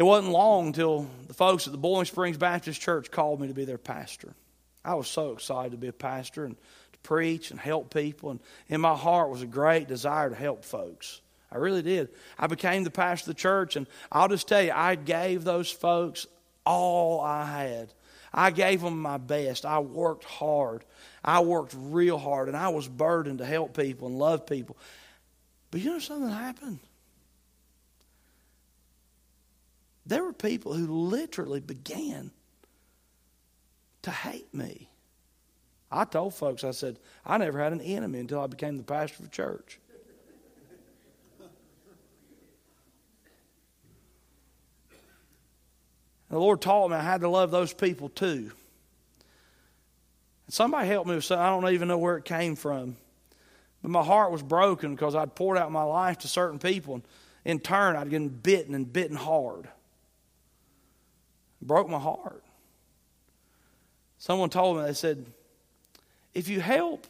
it 0.00 0.04
wasn't 0.04 0.32
long 0.32 0.68
until 0.68 1.06
the 1.26 1.34
folks 1.34 1.66
at 1.66 1.72
the 1.72 1.78
Boiling 1.78 2.06
Springs 2.06 2.38
Baptist 2.38 2.80
Church 2.80 3.10
called 3.10 3.38
me 3.38 3.48
to 3.48 3.54
be 3.54 3.66
their 3.66 3.76
pastor. 3.76 4.34
I 4.82 4.94
was 4.94 5.08
so 5.08 5.32
excited 5.32 5.72
to 5.72 5.76
be 5.76 5.88
a 5.88 5.92
pastor 5.92 6.46
and 6.46 6.56
to 6.94 6.98
preach 7.00 7.50
and 7.50 7.60
help 7.60 7.92
people, 7.92 8.30
and 8.30 8.40
in 8.68 8.80
my 8.80 8.96
heart 8.96 9.28
was 9.28 9.42
a 9.42 9.46
great 9.46 9.88
desire 9.88 10.30
to 10.30 10.34
help 10.34 10.64
folks. 10.64 11.20
I 11.52 11.58
really 11.58 11.82
did. 11.82 12.08
I 12.38 12.46
became 12.46 12.82
the 12.82 12.90
pastor 12.90 13.30
of 13.30 13.36
the 13.36 13.42
church, 13.42 13.76
and 13.76 13.86
I'll 14.10 14.28
just 14.28 14.48
tell 14.48 14.62
you, 14.62 14.72
I 14.74 14.94
gave 14.94 15.44
those 15.44 15.70
folks 15.70 16.26
all 16.64 17.20
I 17.20 17.44
had. 17.44 17.92
I 18.32 18.52
gave 18.52 18.80
them 18.80 19.02
my 19.02 19.18
best. 19.18 19.66
I 19.66 19.80
worked 19.80 20.24
hard. 20.24 20.82
I 21.22 21.40
worked 21.40 21.74
real 21.76 22.16
hard 22.16 22.48
and 22.48 22.56
I 22.56 22.68
was 22.68 22.88
burdened 22.88 23.40
to 23.40 23.44
help 23.44 23.76
people 23.76 24.08
and 24.08 24.18
love 24.18 24.46
people. 24.46 24.78
But 25.70 25.80
you 25.80 25.90
know 25.90 25.98
something 25.98 26.30
happened? 26.30 26.78
There 30.06 30.24
were 30.24 30.32
people 30.32 30.74
who 30.74 30.86
literally 30.86 31.60
began 31.60 32.30
to 34.02 34.10
hate 34.10 34.52
me. 34.54 34.88
I 35.92 36.04
told 36.04 36.34
folks, 36.34 36.64
I 36.64 36.70
said, 36.70 36.98
I 37.26 37.36
never 37.38 37.58
had 37.58 37.72
an 37.72 37.80
enemy 37.80 38.20
until 38.20 38.40
I 38.40 38.46
became 38.46 38.76
the 38.76 38.82
pastor 38.82 39.22
of 39.22 39.28
a 39.28 39.30
church. 39.30 39.78
And 46.28 46.36
the 46.36 46.40
Lord 46.40 46.60
taught 46.60 46.90
me 46.90 46.96
I 46.96 47.02
had 47.02 47.22
to 47.22 47.28
love 47.28 47.50
those 47.50 47.72
people 47.72 48.08
too. 48.08 48.52
And 50.46 50.54
Somebody 50.54 50.86
helped 50.86 51.08
me 51.08 51.16
with 51.16 51.24
something. 51.24 51.44
I 51.44 51.50
don't 51.50 51.72
even 51.72 51.88
know 51.88 51.98
where 51.98 52.16
it 52.16 52.24
came 52.24 52.54
from. 52.54 52.96
But 53.82 53.90
my 53.90 54.04
heart 54.04 54.30
was 54.30 54.42
broken 54.42 54.94
because 54.94 55.16
I'd 55.16 55.34
poured 55.34 55.58
out 55.58 55.72
my 55.72 55.82
life 55.82 56.18
to 56.18 56.28
certain 56.28 56.60
people. 56.60 56.94
And 56.94 57.04
in 57.44 57.58
turn, 57.58 57.96
I'd 57.96 58.10
gotten 58.10 58.28
bitten 58.28 58.76
and 58.76 58.92
bitten 58.92 59.16
hard. 59.16 59.68
Broke 61.62 61.88
my 61.88 61.98
heart. 61.98 62.44
Someone 64.18 64.50
told 64.50 64.76
me, 64.76 64.84
they 64.84 64.92
said, 64.92 65.24
if 66.34 66.48
you 66.48 66.60
help 66.60 67.06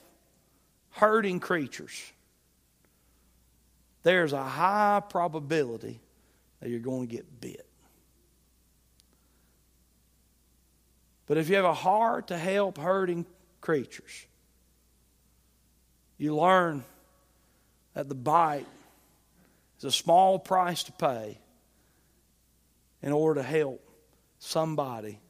hurting 0.90 1.40
creatures, 1.40 2.12
there's 4.02 4.32
a 4.32 4.42
high 4.42 5.02
probability 5.08 6.00
that 6.60 6.68
you're 6.70 6.80
going 6.80 7.08
to 7.08 7.14
get 7.14 7.40
bit. 7.40 7.66
But 11.26 11.38
if 11.38 11.48
you 11.48 11.56
have 11.56 11.64
a 11.64 11.74
heart 11.74 12.28
to 12.28 12.38
help 12.38 12.78
hurting 12.78 13.26
creatures, 13.60 14.26
you 16.18 16.36
learn 16.36 16.84
that 17.94 18.08
the 18.08 18.14
bite 18.14 18.66
is 19.78 19.84
a 19.84 19.92
small 19.92 20.38
price 20.38 20.82
to 20.84 20.92
pay 20.92 21.38
in 23.02 23.12
order 23.12 23.40
to 23.40 23.46
help 23.46 23.82
somebody 24.40 25.20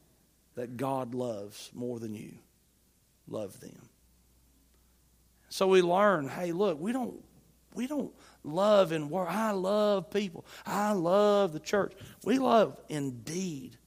that 0.55 0.75
God 0.75 1.13
loves 1.13 1.69
more 1.73 1.99
than 1.99 2.15
you 2.15 2.33
love 3.27 3.59
them. 3.59 3.89
So 5.49 5.67
we 5.67 5.83
learn, 5.83 6.27
hey, 6.27 6.51
look, 6.51 6.79
we 6.79 6.91
don't 6.91 7.23
we 7.73 7.87
don't 7.87 8.11
love 8.43 8.91
in 8.91 9.09
word. 9.09 9.27
I 9.29 9.51
love 9.51 10.09
people. 10.09 10.45
I 10.65 10.91
love 10.91 11.53
the 11.53 11.59
church. 11.59 11.93
We 12.25 12.39
love 12.39 12.75
indeed 12.89 13.77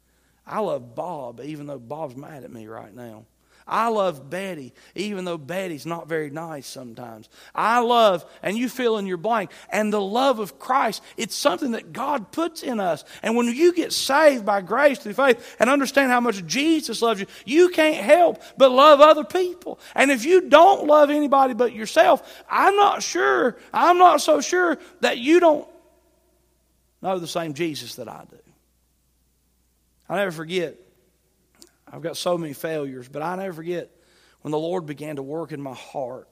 I 0.47 0.61
love 0.61 0.95
Bob, 0.95 1.41
even 1.43 1.67
though 1.67 1.79
Bob's 1.79 2.17
mad 2.17 2.45
at 2.45 2.53
me 2.53 2.67
right 2.67 2.95
now. 2.95 3.25
I 3.67 3.89
love 3.89 4.29
Betty, 4.29 4.75
even 4.95 5.25
though 5.25 5.39
Betty's 5.39 5.87
not 5.87 6.07
very 6.07 6.29
nice 6.29 6.67
sometimes. 6.67 7.31
I 7.55 7.81
love, 7.81 8.25
and 8.43 8.59
you 8.59 8.69
fill 8.69 8.99
in 8.99 9.07
your 9.07 9.17
blank, 9.17 9.51
and 9.71 9.91
the 9.91 10.01
love 10.01 10.39
of 10.39 10.59
Christ, 10.59 11.03
it's 11.17 11.35
something 11.35 11.71
that 11.71 11.93
God 11.93 12.31
puts 12.31 12.63
in 12.63 12.79
us. 12.79 13.05
And 13.23 13.37
when 13.37 13.47
you 13.47 13.73
get 13.73 13.95
saved 13.95 14.45
by 14.45 14.61
grace 14.61 14.99
through 14.99 15.15
faith 15.15 15.57
and 15.59 15.71
understand 15.71 16.11
how 16.13 16.21
much 16.21 16.45
Jesus 16.45 17.01
loves 17.01 17.21
you, 17.21 17.27
you 17.47 17.71
can't 17.71 18.05
help 18.05 18.43
but 18.59 18.71
love 18.71 19.01
other 19.01 19.25
people. 19.25 19.81
And 19.95 20.11
if 20.11 20.27
you 20.27 20.43
don't 20.43 20.87
love 20.87 21.09
anybody 21.09 21.55
but 21.55 21.73
yourself, 21.73 22.45
I'm 22.51 22.77
not 22.77 23.03
sure, 23.03 23.57
I'm 23.73 23.97
not 23.97 24.21
so 24.21 24.43
sure 24.43 24.77
that 25.01 25.17
you 25.17 25.41
don't 25.41 25.67
know 27.01 27.19
the 27.19 27.27
same 27.27 27.55
Jesus 27.55 27.95
that 27.95 28.09
I 28.09 28.25
do. 28.31 28.37
I'll 30.07 30.19
never 30.19 30.33
forget, 30.33 30.77
I've 31.95 32.03
got 32.03 32.17
so 32.17 32.37
many 32.37 32.55
failures, 32.55 33.09
but 33.09 33.23
I 33.23 33.37
never 33.37 33.53
forget 33.53 33.89
when 34.41 34.51
the 34.51 34.59
Lord 34.59 34.85
began 34.85 35.17
to 35.17 35.23
work 35.23 35.53
in 35.53 35.63
my 35.63 35.75
heart 35.75 36.29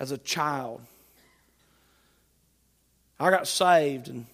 as 0.00 0.10
a 0.10 0.18
child. 0.18 0.80
I 3.20 3.30
got 3.30 3.46
saved 3.46 4.08
and 4.08 4.26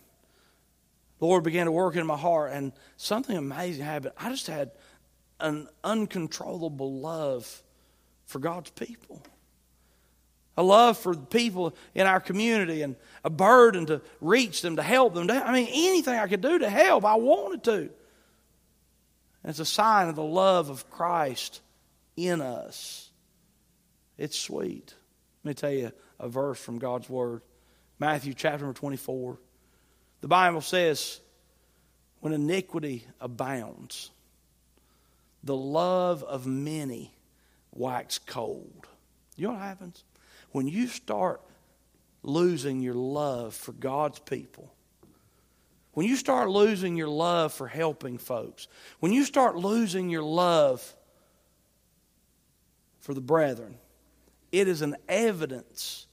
the 1.18 1.26
Lord 1.26 1.44
began 1.44 1.66
to 1.66 1.72
work 1.72 1.94
in 1.94 2.04
my 2.04 2.16
heart, 2.16 2.50
and 2.52 2.72
something 2.96 3.36
amazing 3.36 3.84
happened. 3.84 4.12
I 4.18 4.30
just 4.30 4.48
had 4.48 4.72
an 5.38 5.68
uncontrollable 5.84 6.94
love 6.94 7.62
for 8.24 8.40
God's 8.40 8.70
people. 8.70 9.22
A 10.56 10.64
love 10.64 10.98
for 10.98 11.14
the 11.14 11.26
people 11.26 11.76
in 11.94 12.08
our 12.08 12.18
community 12.18 12.82
and 12.82 12.96
a 13.22 13.30
burden 13.30 13.86
to 13.86 14.00
reach 14.20 14.62
them, 14.62 14.76
to 14.76 14.82
help 14.82 15.14
them. 15.14 15.30
I 15.30 15.52
mean, 15.52 15.68
anything 15.70 16.18
I 16.18 16.26
could 16.26 16.40
do 16.40 16.58
to 16.58 16.68
help, 16.68 17.04
I 17.04 17.14
wanted 17.14 17.62
to. 17.64 17.90
It's 19.44 19.58
a 19.58 19.64
sign 19.64 20.08
of 20.08 20.14
the 20.14 20.22
love 20.22 20.70
of 20.70 20.88
Christ 20.90 21.60
in 22.16 22.40
us. 22.40 23.10
It's 24.16 24.38
sweet. 24.38 24.94
Let 25.42 25.50
me 25.50 25.54
tell 25.54 25.72
you 25.72 25.92
a 26.20 26.28
verse 26.28 26.60
from 26.60 26.78
God's 26.78 27.08
Word 27.08 27.42
Matthew 27.98 28.34
chapter 28.34 28.64
number 28.64 28.78
24. 28.78 29.38
The 30.20 30.28
Bible 30.28 30.60
says, 30.60 31.20
When 32.20 32.32
iniquity 32.32 33.06
abounds, 33.20 34.10
the 35.44 35.56
love 35.56 36.22
of 36.24 36.46
many 36.46 37.12
wax 37.72 38.18
cold. 38.18 38.86
You 39.36 39.48
know 39.48 39.54
what 39.54 39.62
happens? 39.62 40.04
When 40.50 40.68
you 40.68 40.86
start 40.86 41.40
losing 42.22 42.80
your 42.80 42.94
love 42.94 43.54
for 43.54 43.72
God's 43.72 44.18
people, 44.20 44.72
when 45.92 46.06
you 46.06 46.16
start 46.16 46.48
losing 46.48 46.96
your 46.96 47.08
love 47.08 47.52
for 47.52 47.68
helping 47.68 48.18
folks, 48.18 48.68
when 49.00 49.12
you 49.12 49.24
start 49.24 49.56
losing 49.56 50.08
your 50.08 50.22
love 50.22 50.94
for 53.00 53.14
the 53.14 53.20
brethren, 53.20 53.76
it 54.50 54.68
is 54.68 54.82
an 54.82 54.96
evidence 55.08 56.06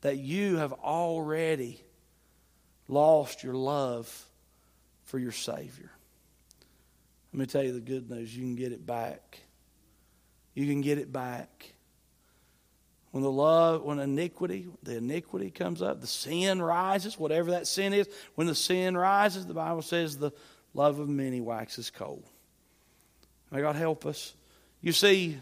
that 0.00 0.18
you 0.18 0.56
have 0.56 0.72
already 0.72 1.82
lost 2.86 3.42
your 3.42 3.54
love 3.54 4.26
for 5.04 5.18
your 5.18 5.32
Savior. 5.32 5.90
Let 7.32 7.40
me 7.40 7.46
tell 7.46 7.62
you 7.62 7.72
the 7.72 7.80
good 7.80 8.10
news 8.10 8.34
you 8.34 8.42
can 8.42 8.56
get 8.56 8.72
it 8.72 8.86
back. 8.86 9.40
You 10.54 10.66
can 10.66 10.80
get 10.80 10.98
it 10.98 11.12
back. 11.12 11.74
When 13.10 13.22
the 13.22 13.30
love, 13.30 13.82
when 13.82 13.98
iniquity, 14.00 14.66
the 14.82 14.96
iniquity 14.96 15.50
comes 15.50 15.80
up, 15.80 16.00
the 16.00 16.06
sin 16.06 16.60
rises, 16.60 17.18
whatever 17.18 17.52
that 17.52 17.66
sin 17.66 17.94
is, 17.94 18.08
when 18.34 18.46
the 18.46 18.54
sin 18.54 18.96
rises, 18.96 19.46
the 19.46 19.54
Bible 19.54 19.82
says 19.82 20.18
the 20.18 20.32
love 20.74 20.98
of 20.98 21.08
many 21.08 21.40
waxes 21.40 21.90
cold. 21.90 22.24
May 23.50 23.62
God 23.62 23.76
help 23.76 24.04
us. 24.04 24.34
You 24.82 24.92
see, 24.92 25.38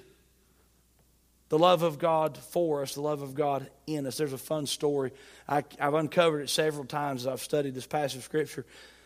the 1.49 1.59
love 1.59 1.83
of 1.83 1.99
God 1.99 2.37
for 2.37 2.83
us, 2.83 2.95
the 2.95 3.01
love 3.01 3.23
of 3.23 3.35
God 3.35 3.69
in 3.87 4.07
us. 4.07 4.17
There's 4.17 4.33
a 4.33 4.39
fun 4.39 4.67
story. 4.67 5.13
I, 5.49 5.65
have 5.79 5.95
uncovered 5.95 6.43
it 6.43 6.51
several 6.51 6.85
times 6.85 7.23
as 7.23 7.33
I've 7.33 7.41
studied 7.41 7.75
this 7.75 7.87
passage 7.87 8.19
of 8.19 8.25
Scripture. 8.25 8.65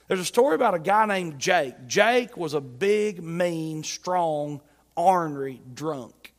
There's 0.08 0.20
a 0.20 0.24
story 0.24 0.54
about 0.54 0.74
a 0.74 0.78
guy 0.78 1.06
named 1.06 1.38
Jake. 1.38 1.86
Jake 1.86 2.36
was 2.36 2.54
a 2.54 2.60
big, 2.60 3.22
mean, 3.22 3.84
strong, 3.84 4.60
ornery 4.96 5.60
drunk. 5.72 6.32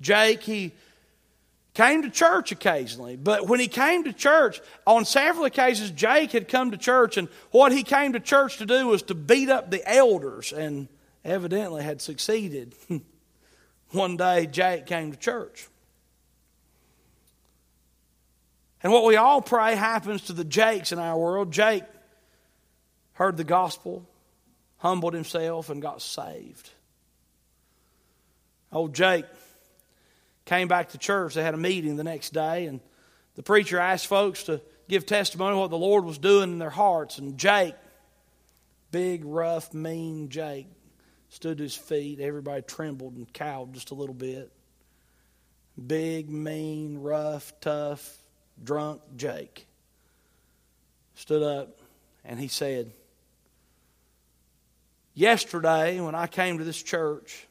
Jake, 0.00 0.42
he 0.42 0.72
came 1.76 2.00
to 2.02 2.10
church 2.10 2.52
occasionally, 2.52 3.16
but 3.16 3.46
when 3.46 3.60
he 3.60 3.68
came 3.68 4.04
to 4.04 4.12
church, 4.14 4.62
on 4.86 5.04
several 5.04 5.44
occasions, 5.44 5.90
Jake 5.90 6.32
had 6.32 6.48
come 6.48 6.70
to 6.70 6.78
church, 6.78 7.18
and 7.18 7.28
what 7.50 7.70
he 7.70 7.82
came 7.82 8.14
to 8.14 8.20
church 8.20 8.56
to 8.58 8.66
do 8.66 8.86
was 8.86 9.02
to 9.02 9.14
beat 9.14 9.50
up 9.50 9.70
the 9.70 9.86
elders, 9.86 10.54
and 10.54 10.88
evidently 11.22 11.82
had 11.82 12.00
succeeded. 12.00 12.74
One 13.90 14.16
day, 14.16 14.46
Jake 14.46 14.86
came 14.86 15.12
to 15.12 15.18
church. 15.18 15.68
And 18.82 18.90
what 18.90 19.04
we 19.04 19.16
all 19.16 19.42
pray 19.42 19.74
happens 19.74 20.22
to 20.22 20.32
the 20.32 20.44
Jakes 20.44 20.92
in 20.92 20.98
our 20.98 21.18
world. 21.18 21.52
Jake 21.52 21.84
heard 23.12 23.36
the 23.36 23.44
gospel, 23.44 24.08
humbled 24.78 25.12
himself, 25.12 25.68
and 25.68 25.82
got 25.82 26.00
saved. 26.00 26.70
Old 28.72 28.94
Jake 28.94 29.26
came 30.46 30.68
back 30.68 30.90
to 30.90 30.98
church. 30.98 31.34
They 31.34 31.42
had 31.42 31.54
a 31.54 31.58
meeting 31.58 31.96
the 31.96 32.04
next 32.04 32.32
day, 32.32 32.66
and 32.66 32.80
the 33.34 33.42
preacher 33.42 33.78
asked 33.78 34.06
folks 34.06 34.44
to 34.44 34.62
give 34.88 35.04
testimony 35.04 35.52
of 35.52 35.58
what 35.58 35.70
the 35.70 35.76
Lord 35.76 36.04
was 36.04 36.16
doing 36.16 36.52
in 36.52 36.58
their 36.58 36.70
hearts. 36.70 37.18
And 37.18 37.36
Jake, 37.36 37.74
big, 38.90 39.24
rough, 39.24 39.74
mean 39.74 40.30
Jake, 40.30 40.68
stood 41.28 41.58
to 41.58 41.64
his 41.64 41.74
feet. 41.74 42.20
Everybody 42.20 42.62
trembled 42.62 43.16
and 43.16 43.30
cowed 43.30 43.74
just 43.74 43.90
a 43.90 43.94
little 43.94 44.14
bit. 44.14 44.50
Big, 45.86 46.30
mean, 46.30 46.98
rough, 46.98 47.52
tough, 47.60 48.16
drunk 48.62 49.02
Jake 49.16 49.66
stood 51.16 51.42
up 51.42 51.80
and 52.24 52.38
he 52.38 52.48
said, 52.48 52.92
Yesterday, 55.14 55.98
when 56.00 56.14
I 56.14 56.26
came 56.26 56.58
to 56.58 56.64
this 56.64 56.82
church, 56.82 57.46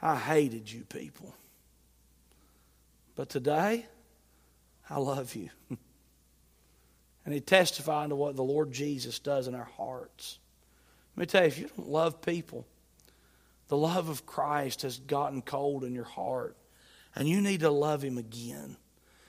I 0.00 0.14
hated 0.14 0.70
you 0.70 0.84
people. 0.84 1.34
But 3.18 3.28
today, 3.30 3.84
I 4.88 5.00
love 5.00 5.34
you. 5.34 5.50
and 7.24 7.34
he 7.34 7.40
testified 7.40 8.10
to 8.10 8.14
what 8.14 8.36
the 8.36 8.44
Lord 8.44 8.70
Jesus 8.70 9.18
does 9.18 9.48
in 9.48 9.56
our 9.56 9.68
hearts. 9.76 10.38
Let 11.16 11.20
me 11.20 11.26
tell 11.26 11.42
you, 11.42 11.48
if 11.48 11.58
you 11.58 11.68
don't 11.76 11.88
love 11.88 12.22
people, 12.22 12.64
the 13.66 13.76
love 13.76 14.08
of 14.08 14.24
Christ 14.24 14.82
has 14.82 14.98
gotten 14.98 15.42
cold 15.42 15.82
in 15.82 15.96
your 15.96 16.04
heart, 16.04 16.56
and 17.16 17.28
you 17.28 17.40
need 17.40 17.58
to 17.60 17.70
love 17.70 18.04
Him 18.04 18.18
again. 18.18 18.76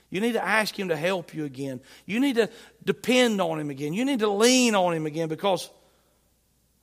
You 0.08 0.20
need 0.20 0.34
to 0.34 0.44
ask 0.44 0.78
Him 0.78 0.90
to 0.90 0.96
help 0.96 1.34
you 1.34 1.44
again. 1.44 1.80
You 2.06 2.20
need 2.20 2.36
to 2.36 2.48
depend 2.84 3.40
on 3.40 3.58
Him 3.58 3.70
again. 3.70 3.92
You 3.92 4.04
need 4.04 4.20
to 4.20 4.30
lean 4.30 4.76
on 4.76 4.94
Him 4.94 5.06
again 5.06 5.28
because 5.28 5.68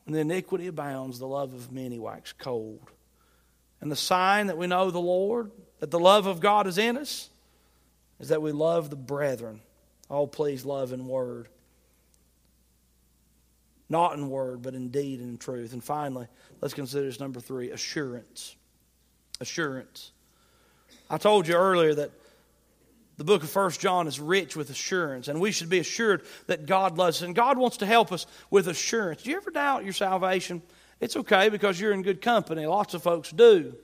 when 0.04 0.14
the 0.14 0.20
iniquity 0.20 0.68
abounds, 0.68 1.20
the 1.20 1.28
love 1.28 1.54
of 1.54 1.72
many 1.72 2.00
wax 2.00 2.34
cold. 2.34 2.82
And 3.80 3.90
the 3.90 3.96
sign 3.96 4.48
that 4.48 4.58
we 4.58 4.68
know 4.68 4.92
the 4.92 5.00
Lord, 5.00 5.52
that 5.80 5.92
the 5.92 6.00
love 6.00 6.26
of 6.26 6.40
God 6.40 6.68
is 6.68 6.78
in 6.78 6.98
us, 6.98 7.30
is 8.20 8.30
that 8.30 8.42
we 8.42 8.52
love 8.52 8.90
the 8.90 8.96
brethren. 8.96 9.62
Oh, 10.10 10.26
please 10.28 10.66
love 10.66 10.94
in 10.94 11.08
word. 11.08 11.48
Not 13.90 14.14
in 14.14 14.30
word, 14.30 14.62
but 14.62 14.74
in 14.74 14.90
deed 14.90 15.20
and 15.20 15.30
in 15.30 15.38
truth. 15.38 15.74
And 15.74 15.84
finally, 15.84 16.28
let's 16.62 16.74
consider 16.74 17.06
this 17.06 17.20
number 17.20 17.40
three 17.40 17.72
assurance. 17.72 18.56
Assurance. 19.40 20.12
I 21.10 21.18
told 21.18 21.48
you 21.48 21.56
earlier 21.56 21.94
that 21.96 22.12
the 23.18 23.24
book 23.24 23.44
of 23.44 23.50
First 23.50 23.80
John 23.80 24.08
is 24.08 24.20
rich 24.20 24.56
with 24.56 24.70
assurance, 24.70 25.28
and 25.28 25.40
we 25.40 25.52
should 25.52 25.70
be 25.70 25.80
assured 25.80 26.24
that 26.48 26.66
God 26.66 26.98
loves 26.98 27.18
us. 27.18 27.26
And 27.26 27.34
God 27.34 27.58
wants 27.58 27.78
to 27.78 27.86
help 27.86 28.12
us 28.12 28.26
with 28.50 28.68
assurance. 28.68 29.24
Do 29.24 29.30
you 29.30 29.38
ever 29.38 29.52
doubt 29.52 29.84
your 29.84 29.94
salvation? 29.94 30.62
It's 31.00 31.16
okay 31.16 31.50
because 31.50 31.80
you're 31.80 31.94
in 31.94 32.02
good 32.02 32.22
company. 32.22 32.66
Lots 32.66 32.94
of 32.94 33.04
folks 33.04 33.32
do 33.32 33.76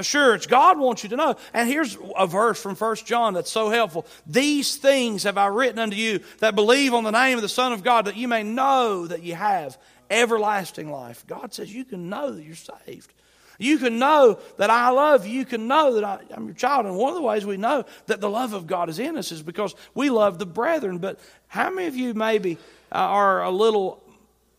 assurance. 0.00 0.46
God 0.46 0.78
wants 0.78 1.04
you 1.04 1.10
to 1.10 1.16
know. 1.16 1.36
And 1.54 1.68
here's 1.68 1.96
a 2.16 2.26
verse 2.26 2.60
from 2.60 2.74
First 2.74 3.06
John 3.06 3.34
that's 3.34 3.52
so 3.52 3.70
helpful. 3.70 4.06
These 4.26 4.76
things 4.76 5.22
have 5.22 5.38
I 5.38 5.46
written 5.46 5.78
unto 5.78 5.96
you 5.96 6.20
that 6.40 6.56
believe 6.56 6.92
on 6.92 7.04
the 7.04 7.12
name 7.12 7.38
of 7.38 7.42
the 7.42 7.48
Son 7.48 7.72
of 7.72 7.84
God, 7.84 8.06
that 8.06 8.16
you 8.16 8.26
may 8.26 8.42
know 8.42 9.06
that 9.06 9.22
you 9.22 9.36
have 9.36 9.78
everlasting 10.10 10.90
life. 10.90 11.24
God 11.26 11.54
says 11.54 11.72
you 11.72 11.84
can 11.84 12.08
know 12.08 12.32
that 12.32 12.42
you're 12.42 12.56
saved. 12.56 13.12
You 13.60 13.76
can 13.76 13.98
know 13.98 14.38
that 14.56 14.70
I 14.70 14.88
love 14.88 15.26
you. 15.26 15.38
You 15.40 15.44
can 15.44 15.68
know 15.68 15.94
that 15.94 16.04
I, 16.04 16.20
am 16.34 16.46
your 16.46 16.54
child. 16.54 16.86
And 16.86 16.96
one 16.96 17.10
of 17.10 17.14
the 17.14 17.22
ways 17.22 17.44
we 17.44 17.58
know 17.58 17.84
that 18.06 18.20
the 18.20 18.30
love 18.30 18.54
of 18.54 18.66
God 18.66 18.88
is 18.88 18.98
in 18.98 19.18
us 19.18 19.32
is 19.32 19.42
because 19.42 19.74
we 19.94 20.08
love 20.08 20.38
the 20.38 20.46
brethren. 20.46 20.96
But 20.96 21.20
how 21.46 21.68
many 21.68 21.86
of 21.86 21.94
you 21.94 22.14
maybe 22.14 22.56
uh, 22.90 22.96
are 22.96 23.44
a 23.44 23.50
little 23.50 24.02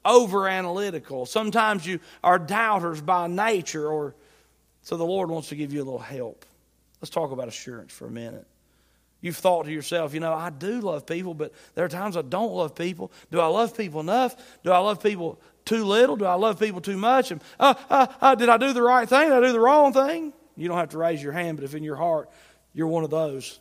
over 0.06 0.48
analytical? 0.48 1.26
Sometimes 1.26 1.86
you 1.86 2.00
are 2.24 2.38
doubters 2.38 3.02
by 3.02 3.26
nature 3.26 3.88
or 3.88 4.14
so 4.82 4.98
the 4.98 5.06
Lord 5.06 5.30
wants 5.30 5.50
to 5.50 5.56
give 5.56 5.74
you 5.74 5.82
a 5.82 5.86
little 5.86 6.00
help. 6.00 6.46
Let's 7.02 7.10
talk 7.10 7.32
about 7.32 7.48
assurance 7.48 7.92
for 7.92 8.08
a 8.08 8.12
minute. 8.12 8.46
You've 9.22 9.38
thought 9.38 9.66
to 9.66 9.72
yourself, 9.72 10.16
you 10.16 10.20
know, 10.20 10.34
I 10.34 10.50
do 10.50 10.82
love 10.82 11.06
people, 11.06 11.36
but 11.36 11.54
there 11.76 11.86
are 11.86 11.90
times 11.90 12.18
I 12.18 12.24
don't 12.24 12.54
love 12.54 12.74
people. 12.74 13.12
Do 13.32 13.40
I 13.40 13.46
love 13.48 13.78
people 13.78 14.00
enough? 14.00 14.36
Do 14.64 14.72
I 14.72 14.80
love 14.80 15.02
people 15.02 15.40
too 15.64 15.86
little? 15.86 16.16
Do 16.16 16.26
I 16.26 16.34
love 16.34 16.60
people 16.60 16.82
too 16.82 16.98
much? 16.98 17.30
And, 17.30 17.42
uh, 17.60 17.76
uh, 17.90 18.08
uh, 18.20 18.36
did 18.36 18.50
I 18.50 18.58
do 18.58 18.74
the 18.74 18.82
right 18.82 19.08
thing? 19.08 19.30
Did 19.30 19.38
I 19.38 19.42
do 19.42 19.52
the 19.52 19.60
wrong 19.60 19.94
thing? 19.94 20.34
You 20.58 20.68
don't 20.68 20.78
have 20.78 20.90
to 20.90 20.98
raise 20.98 21.22
your 21.22 21.34
hand, 21.34 21.58
but 21.58 21.64
if 21.64 21.76
in 21.76 21.84
your 21.84 21.96
heart 21.96 22.32
you're 22.74 22.88
one 22.88 23.04
of 23.04 23.12
those, 23.12 23.60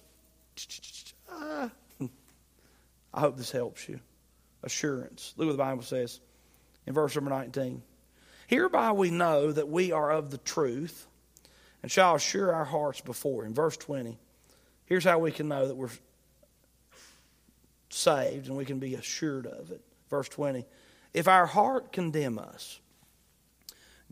I 1.31 1.71
hope 3.15 3.37
this 3.37 3.51
helps 3.51 3.87
you. 3.87 4.01
Assurance. 4.63 5.35
Look 5.37 5.47
what 5.47 5.53
the 5.53 5.59
Bible 5.59 5.83
says 5.83 6.21
in 6.87 6.95
verse 6.95 7.15
number 7.15 7.31
19. 7.31 7.83
Hereby 8.47 8.93
we 8.93 9.11
know 9.11 9.53
that 9.53 9.69
we 9.69 9.93
are 9.93 10.11
of 10.11 10.31
the 10.31 10.39
truth 10.39 11.07
and 11.83 11.91
shall 11.91 12.15
assure 12.15 12.53
our 12.53 12.65
hearts 12.65 13.01
before 13.01 13.45
him. 13.45 13.55
Verse 13.55 13.77
20. 13.77 14.19
Here's 14.85 15.05
how 15.05 15.19
we 15.19 15.33
can 15.33 15.49
know 15.49 15.69
that 15.69 15.77
we're 15.77 15.91
saved 17.91 18.49
and 18.49 18.57
we 18.57 18.65
can 18.65 18.79
be 18.79 18.95
assured 18.95 19.47
of 19.47 19.71
it. 19.71 19.81
Verse 20.09 20.29
20. 20.29 20.65
If 21.15 21.29
our 21.29 21.47
heart 21.47 21.93
condemn 21.93 22.39
us, 22.39 22.81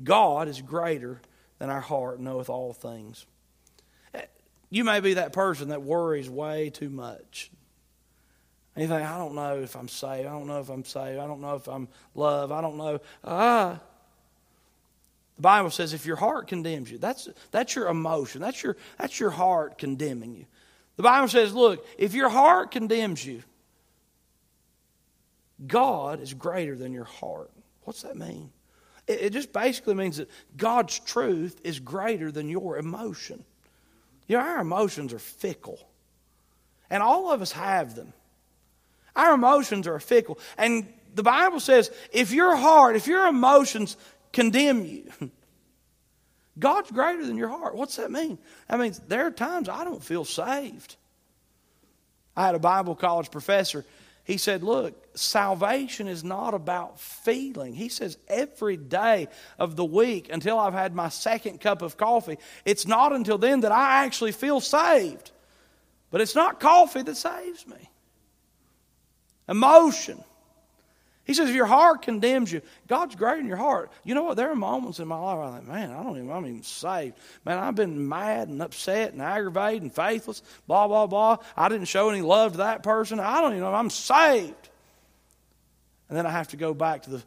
God 0.02 0.48
is 0.48 0.60
greater 0.60 1.20
than 1.58 1.70
our 1.70 1.80
heart 1.80 2.20
knoweth 2.20 2.48
all 2.48 2.72
things. 2.72 3.26
You 4.70 4.84
may 4.84 5.00
be 5.00 5.14
that 5.14 5.32
person 5.32 5.70
that 5.70 5.82
worries 5.82 6.28
way 6.28 6.70
too 6.70 6.90
much. 6.90 7.50
And 8.74 8.82
you 8.82 8.88
think, 8.88 9.08
I 9.08 9.18
don't 9.18 9.34
know 9.34 9.60
if 9.60 9.74
I'm 9.74 9.88
saved. 9.88 10.26
I 10.26 10.30
don't 10.30 10.46
know 10.46 10.60
if 10.60 10.68
I'm 10.68 10.84
saved. 10.84 11.18
I 11.18 11.26
don't 11.26 11.40
know 11.40 11.54
if 11.54 11.66
I'm 11.66 11.88
loved. 12.14 12.52
I 12.52 12.60
don't 12.60 12.76
know. 12.76 13.00
Ah, 13.24 13.80
the 15.38 15.42
Bible 15.42 15.70
says 15.70 15.94
if 15.94 16.04
your 16.04 16.16
heart 16.16 16.48
condemns 16.48 16.90
you, 16.90 16.98
that's, 16.98 17.28
that's 17.52 17.76
your 17.76 17.86
emotion. 17.86 18.40
That's 18.40 18.60
your, 18.60 18.76
that's 18.98 19.20
your 19.20 19.30
heart 19.30 19.78
condemning 19.78 20.34
you. 20.34 20.46
The 20.96 21.04
Bible 21.04 21.28
says, 21.28 21.54
look, 21.54 21.86
if 21.96 22.12
your 22.12 22.28
heart 22.28 22.72
condemns 22.72 23.24
you, 23.24 23.44
God 25.64 26.20
is 26.20 26.34
greater 26.34 26.74
than 26.74 26.92
your 26.92 27.04
heart. 27.04 27.52
What's 27.84 28.02
that 28.02 28.16
mean? 28.16 28.50
It, 29.06 29.20
it 29.22 29.32
just 29.32 29.52
basically 29.52 29.94
means 29.94 30.16
that 30.16 30.28
God's 30.56 30.98
truth 30.98 31.60
is 31.62 31.78
greater 31.78 32.32
than 32.32 32.48
your 32.48 32.76
emotion. 32.76 33.44
You 34.26 34.38
know, 34.38 34.42
our 34.42 34.60
emotions 34.60 35.12
are 35.12 35.20
fickle, 35.20 35.78
and 36.90 37.00
all 37.00 37.30
of 37.30 37.42
us 37.42 37.52
have 37.52 37.94
them. 37.94 38.12
Our 39.14 39.34
emotions 39.34 39.86
are 39.86 40.00
fickle. 40.00 40.40
And 40.56 40.92
the 41.14 41.22
Bible 41.22 41.60
says 41.60 41.92
if 42.12 42.32
your 42.32 42.56
heart, 42.56 42.96
if 42.96 43.06
your 43.06 43.28
emotions 43.28 43.96
condemn 44.32 44.84
you. 44.84 45.10
God's 46.58 46.90
greater 46.90 47.24
than 47.24 47.36
your 47.36 47.48
heart. 47.48 47.76
What's 47.76 47.96
that 47.96 48.10
mean? 48.10 48.38
I 48.68 48.76
mean, 48.76 48.94
there 49.06 49.26
are 49.26 49.30
times 49.30 49.68
I 49.68 49.84
don't 49.84 50.02
feel 50.02 50.24
saved. 50.24 50.96
I 52.36 52.46
had 52.46 52.54
a 52.54 52.60
Bible 52.60 52.94
college 52.94 53.30
professor. 53.30 53.84
he 54.24 54.36
said, 54.38 54.62
Look, 54.62 55.16
salvation 55.16 56.08
is 56.08 56.22
not 56.22 56.54
about 56.54 57.00
feeling. 57.00 57.74
He 57.74 57.88
says, 57.88 58.16
every 58.28 58.76
day 58.76 59.28
of 59.58 59.76
the 59.76 59.84
week 59.84 60.32
until 60.32 60.58
I've 60.58 60.72
had 60.72 60.94
my 60.94 61.08
second 61.08 61.60
cup 61.60 61.82
of 61.82 61.96
coffee, 61.96 62.38
it's 62.64 62.86
not 62.86 63.12
until 63.12 63.38
then 63.38 63.60
that 63.60 63.72
I 63.72 64.04
actually 64.04 64.32
feel 64.32 64.60
saved. 64.60 65.30
But 66.10 66.20
it's 66.20 66.34
not 66.34 66.60
coffee 66.60 67.02
that 67.02 67.16
saves 67.16 67.66
me. 67.66 67.90
Emotion. 69.48 70.22
He 71.28 71.34
says, 71.34 71.50
if 71.50 71.54
your 71.54 71.66
heart 71.66 72.00
condemns 72.00 72.50
you, 72.50 72.62
God's 72.86 73.14
great 73.14 73.38
in 73.38 73.46
your 73.46 73.58
heart. 73.58 73.92
You 74.02 74.14
know 74.14 74.22
what? 74.22 74.38
There 74.38 74.50
are 74.50 74.54
moments 74.54 74.98
in 74.98 75.06
my 75.06 75.18
life 75.18 75.38
I'm 75.38 75.52
like, 75.52 75.68
man, 75.68 75.90
I 75.90 76.02
don't 76.02 76.16
even, 76.16 76.30
I'm 76.30 76.46
even 76.46 76.62
saved. 76.62 77.16
Man, 77.44 77.58
I've 77.58 77.74
been 77.74 78.08
mad 78.08 78.48
and 78.48 78.62
upset 78.62 79.12
and 79.12 79.20
aggravated 79.20 79.82
and 79.82 79.94
faithless, 79.94 80.42
blah, 80.66 80.88
blah, 80.88 81.06
blah. 81.06 81.36
I 81.54 81.68
didn't 81.68 81.88
show 81.88 82.08
any 82.08 82.22
love 82.22 82.52
to 82.52 82.58
that 82.58 82.82
person. 82.82 83.20
I 83.20 83.42
don't 83.42 83.50
even 83.50 83.60
know 83.60 83.74
I'm 83.74 83.90
saved. 83.90 84.70
And 86.08 86.16
then 86.16 86.24
I 86.24 86.30
have 86.30 86.48
to 86.48 86.56
go 86.56 86.72
back 86.72 87.02
to 87.02 87.10
the 87.10 87.22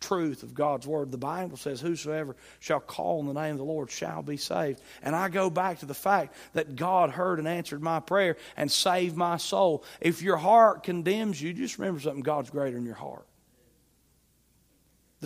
truth 0.00 0.42
of 0.42 0.52
God's 0.52 0.84
word. 0.84 1.12
The 1.12 1.16
Bible 1.16 1.56
says, 1.56 1.80
Whosoever 1.80 2.34
shall 2.58 2.80
call 2.80 3.20
on 3.20 3.26
the 3.26 3.32
name 3.32 3.52
of 3.52 3.58
the 3.58 3.64
Lord 3.64 3.92
shall 3.92 4.22
be 4.22 4.38
saved. 4.38 4.80
And 5.04 5.14
I 5.14 5.28
go 5.28 5.50
back 5.50 5.78
to 5.78 5.86
the 5.86 5.94
fact 5.94 6.34
that 6.54 6.74
God 6.74 7.10
heard 7.10 7.38
and 7.38 7.46
answered 7.46 7.80
my 7.80 8.00
prayer 8.00 8.38
and 8.56 8.72
saved 8.72 9.16
my 9.16 9.36
soul. 9.36 9.84
If 10.00 10.20
your 10.20 10.36
heart 10.36 10.82
condemns 10.82 11.40
you, 11.40 11.52
just 11.52 11.78
remember 11.78 12.00
something 12.00 12.22
God's 12.22 12.50
greater 12.50 12.76
in 12.76 12.84
your 12.84 12.96
heart. 12.96 13.24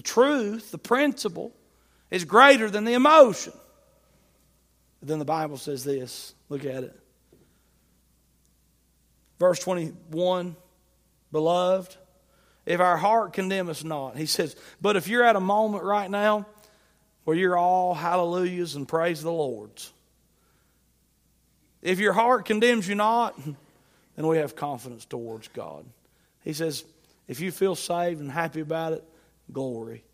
The 0.00 0.04
truth, 0.04 0.70
the 0.70 0.78
principle, 0.78 1.52
is 2.10 2.24
greater 2.24 2.70
than 2.70 2.86
the 2.86 2.94
emotion. 2.94 3.52
But 4.98 5.10
then 5.10 5.18
the 5.18 5.26
Bible 5.26 5.58
says 5.58 5.84
this 5.84 6.32
look 6.48 6.64
at 6.64 6.84
it. 6.84 6.98
Verse 9.38 9.58
21 9.58 10.56
Beloved, 11.32 11.94
if 12.64 12.80
our 12.80 12.96
heart 12.96 13.34
condemn 13.34 13.68
us 13.68 13.84
not, 13.84 14.16
he 14.16 14.24
says, 14.24 14.56
but 14.80 14.96
if 14.96 15.06
you're 15.06 15.22
at 15.22 15.36
a 15.36 15.40
moment 15.40 15.84
right 15.84 16.10
now 16.10 16.46
where 17.24 17.36
you're 17.36 17.58
all 17.58 17.92
hallelujahs 17.92 18.76
and 18.76 18.88
praise 18.88 19.20
the 19.20 19.30
Lord's, 19.30 19.92
if 21.82 21.98
your 21.98 22.14
heart 22.14 22.46
condemns 22.46 22.88
you 22.88 22.94
not, 22.94 23.38
then 24.16 24.26
we 24.26 24.38
have 24.38 24.56
confidence 24.56 25.04
towards 25.04 25.48
God. 25.48 25.84
He 26.42 26.54
says, 26.54 26.86
if 27.28 27.40
you 27.40 27.52
feel 27.52 27.74
saved 27.74 28.22
and 28.22 28.32
happy 28.32 28.60
about 28.60 28.94
it, 28.94 29.04
glory. 29.52 30.04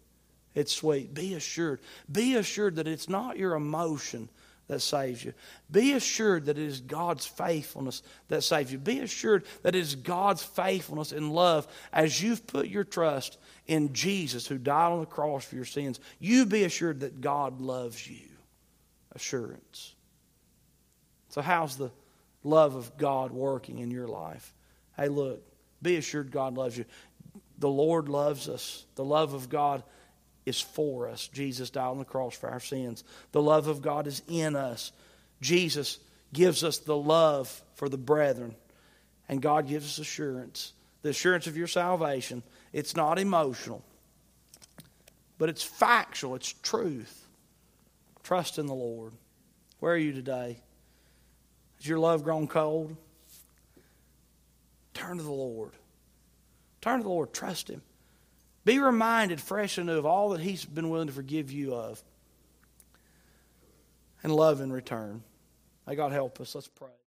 It's 0.55 0.73
sweet. 0.73 1.13
Be 1.13 1.35
assured. 1.35 1.81
Be 2.11 2.37
assured 2.37 2.77
that 2.77 2.89
it's 2.89 3.09
not 3.09 3.37
your 3.37 3.55
emotion 3.55 4.29
that 4.69 4.81
saves 4.81 5.25
you. 5.25 5.33
Be 5.71 5.93
assured 5.93 6.47
that 6.47 6.59
it 6.59 6.65
is 6.65 6.81
God's 6.81 7.27
faithfulness 7.27 8.03
that 8.29 8.43
saves 8.43 8.73
you. 8.73 8.79
Be 8.79 9.01
assured 9.01 9.45
that 9.63 9.75
it 9.75 9.79
is 9.79 9.95
God's 9.95 10.43
faithfulness 10.43 11.13
and 11.13 11.33
love 11.33 11.69
as 11.93 12.21
you've 12.21 12.47
put 12.47 12.67
your 12.67 12.85
trust 12.85 13.39
in 13.67 13.93
Jesus 13.93 14.47
who 14.47 14.59
died 14.59 14.93
on 14.93 15.01
the 15.01 15.07
cross 15.07 15.45
for 15.45 15.57
your 15.57 15.65
sins. 15.65 16.01
You 16.19 16.47
be 16.47 16.65
assured 16.65 17.01
that 17.01 17.21
God 17.21 17.61
loves 17.61 18.09
you. 18.09 18.29
Assurance. 19.13 19.95
So, 21.29 21.43
how's 21.43 21.77
the 21.77 21.91
love 22.43 22.75
of 22.75 22.97
God 22.97 23.33
working 23.33 23.79
in 23.79 23.91
your 23.91 24.09
life? 24.09 24.53
Hey, 24.97 25.09
look, 25.09 25.43
be 25.83 25.97
assured 25.97 26.31
God 26.31 26.55
loves 26.55 26.77
you. 26.77 26.85
The 27.59 27.69
Lord 27.69 28.09
loves 28.09 28.49
us. 28.49 28.85
The 28.95 29.05
love 29.05 29.33
of 29.35 29.49
God 29.49 29.83
is 30.45 30.61
for 30.61 31.09
us. 31.09 31.29
Jesus 31.29 31.71
died 31.71 31.89
on 31.89 31.99
the 31.99 32.05
cross 32.05 32.37
for 32.37 32.49
our 32.49 32.61
sins. 32.61 33.03
The 33.33 33.43
love 33.43 33.67
of 33.67 33.83
God 33.83 34.07
is 34.07 34.23
in 34.29 34.57
us. 34.57 34.93
Jesus 35.41 35.99
gives 36.33 36.63
us 36.65 36.79
the 36.79 36.97
love 36.97 37.63
for 37.75 37.89
the 37.89 37.99
brethren. 37.99 38.55
And 39.29 39.43
God 39.43 39.69
gives 39.69 39.87
us 39.87 39.99
assurance. 39.99 40.73
The 41.03 41.11
assurance 41.11 41.47
of 41.47 41.57
your 41.57 41.67
salvation. 41.67 42.43
It's 42.73 42.95
not 42.95 43.19
emotional, 43.19 43.83
but 45.39 45.49
it's 45.49 45.63
factual, 45.63 46.35
it's 46.35 46.53
truth. 46.63 47.27
Trust 48.23 48.59
in 48.59 48.67
the 48.67 48.75
Lord. 48.75 49.13
Where 49.81 49.93
are 49.93 49.99
you 49.99 50.13
today? 50.13 50.59
Has 51.77 51.87
your 51.87 51.99
love 51.99 52.25
grown 52.25 52.49
cold? 52.49 52.97
Turn 54.95 55.19
to 55.19 55.23
the 55.23 55.31
Lord. 55.31 55.73
Turn 56.87 57.01
to 57.01 57.03
the 57.03 57.09
Lord. 57.09 57.33
Trust 57.33 57.69
Him. 57.69 57.83
Be 58.65 58.79
reminded 58.79 59.41
fresh 59.41 59.77
and 59.77 59.89
new 59.89 59.99
of 59.99 60.07
all 60.07 60.29
that 60.29 60.41
He's 60.41 60.65
been 60.65 60.89
willing 60.89 61.09
to 61.09 61.13
forgive 61.13 61.51
you 61.51 61.75
of. 61.75 62.01
And 64.23 64.33
love 64.33 64.61
in 64.61 64.71
return. 64.71 65.25
May 65.85 65.97
God 65.97 66.13
help 66.13 66.41
us. 66.41 66.55
Let's 66.55 66.69
pray. 66.69 66.97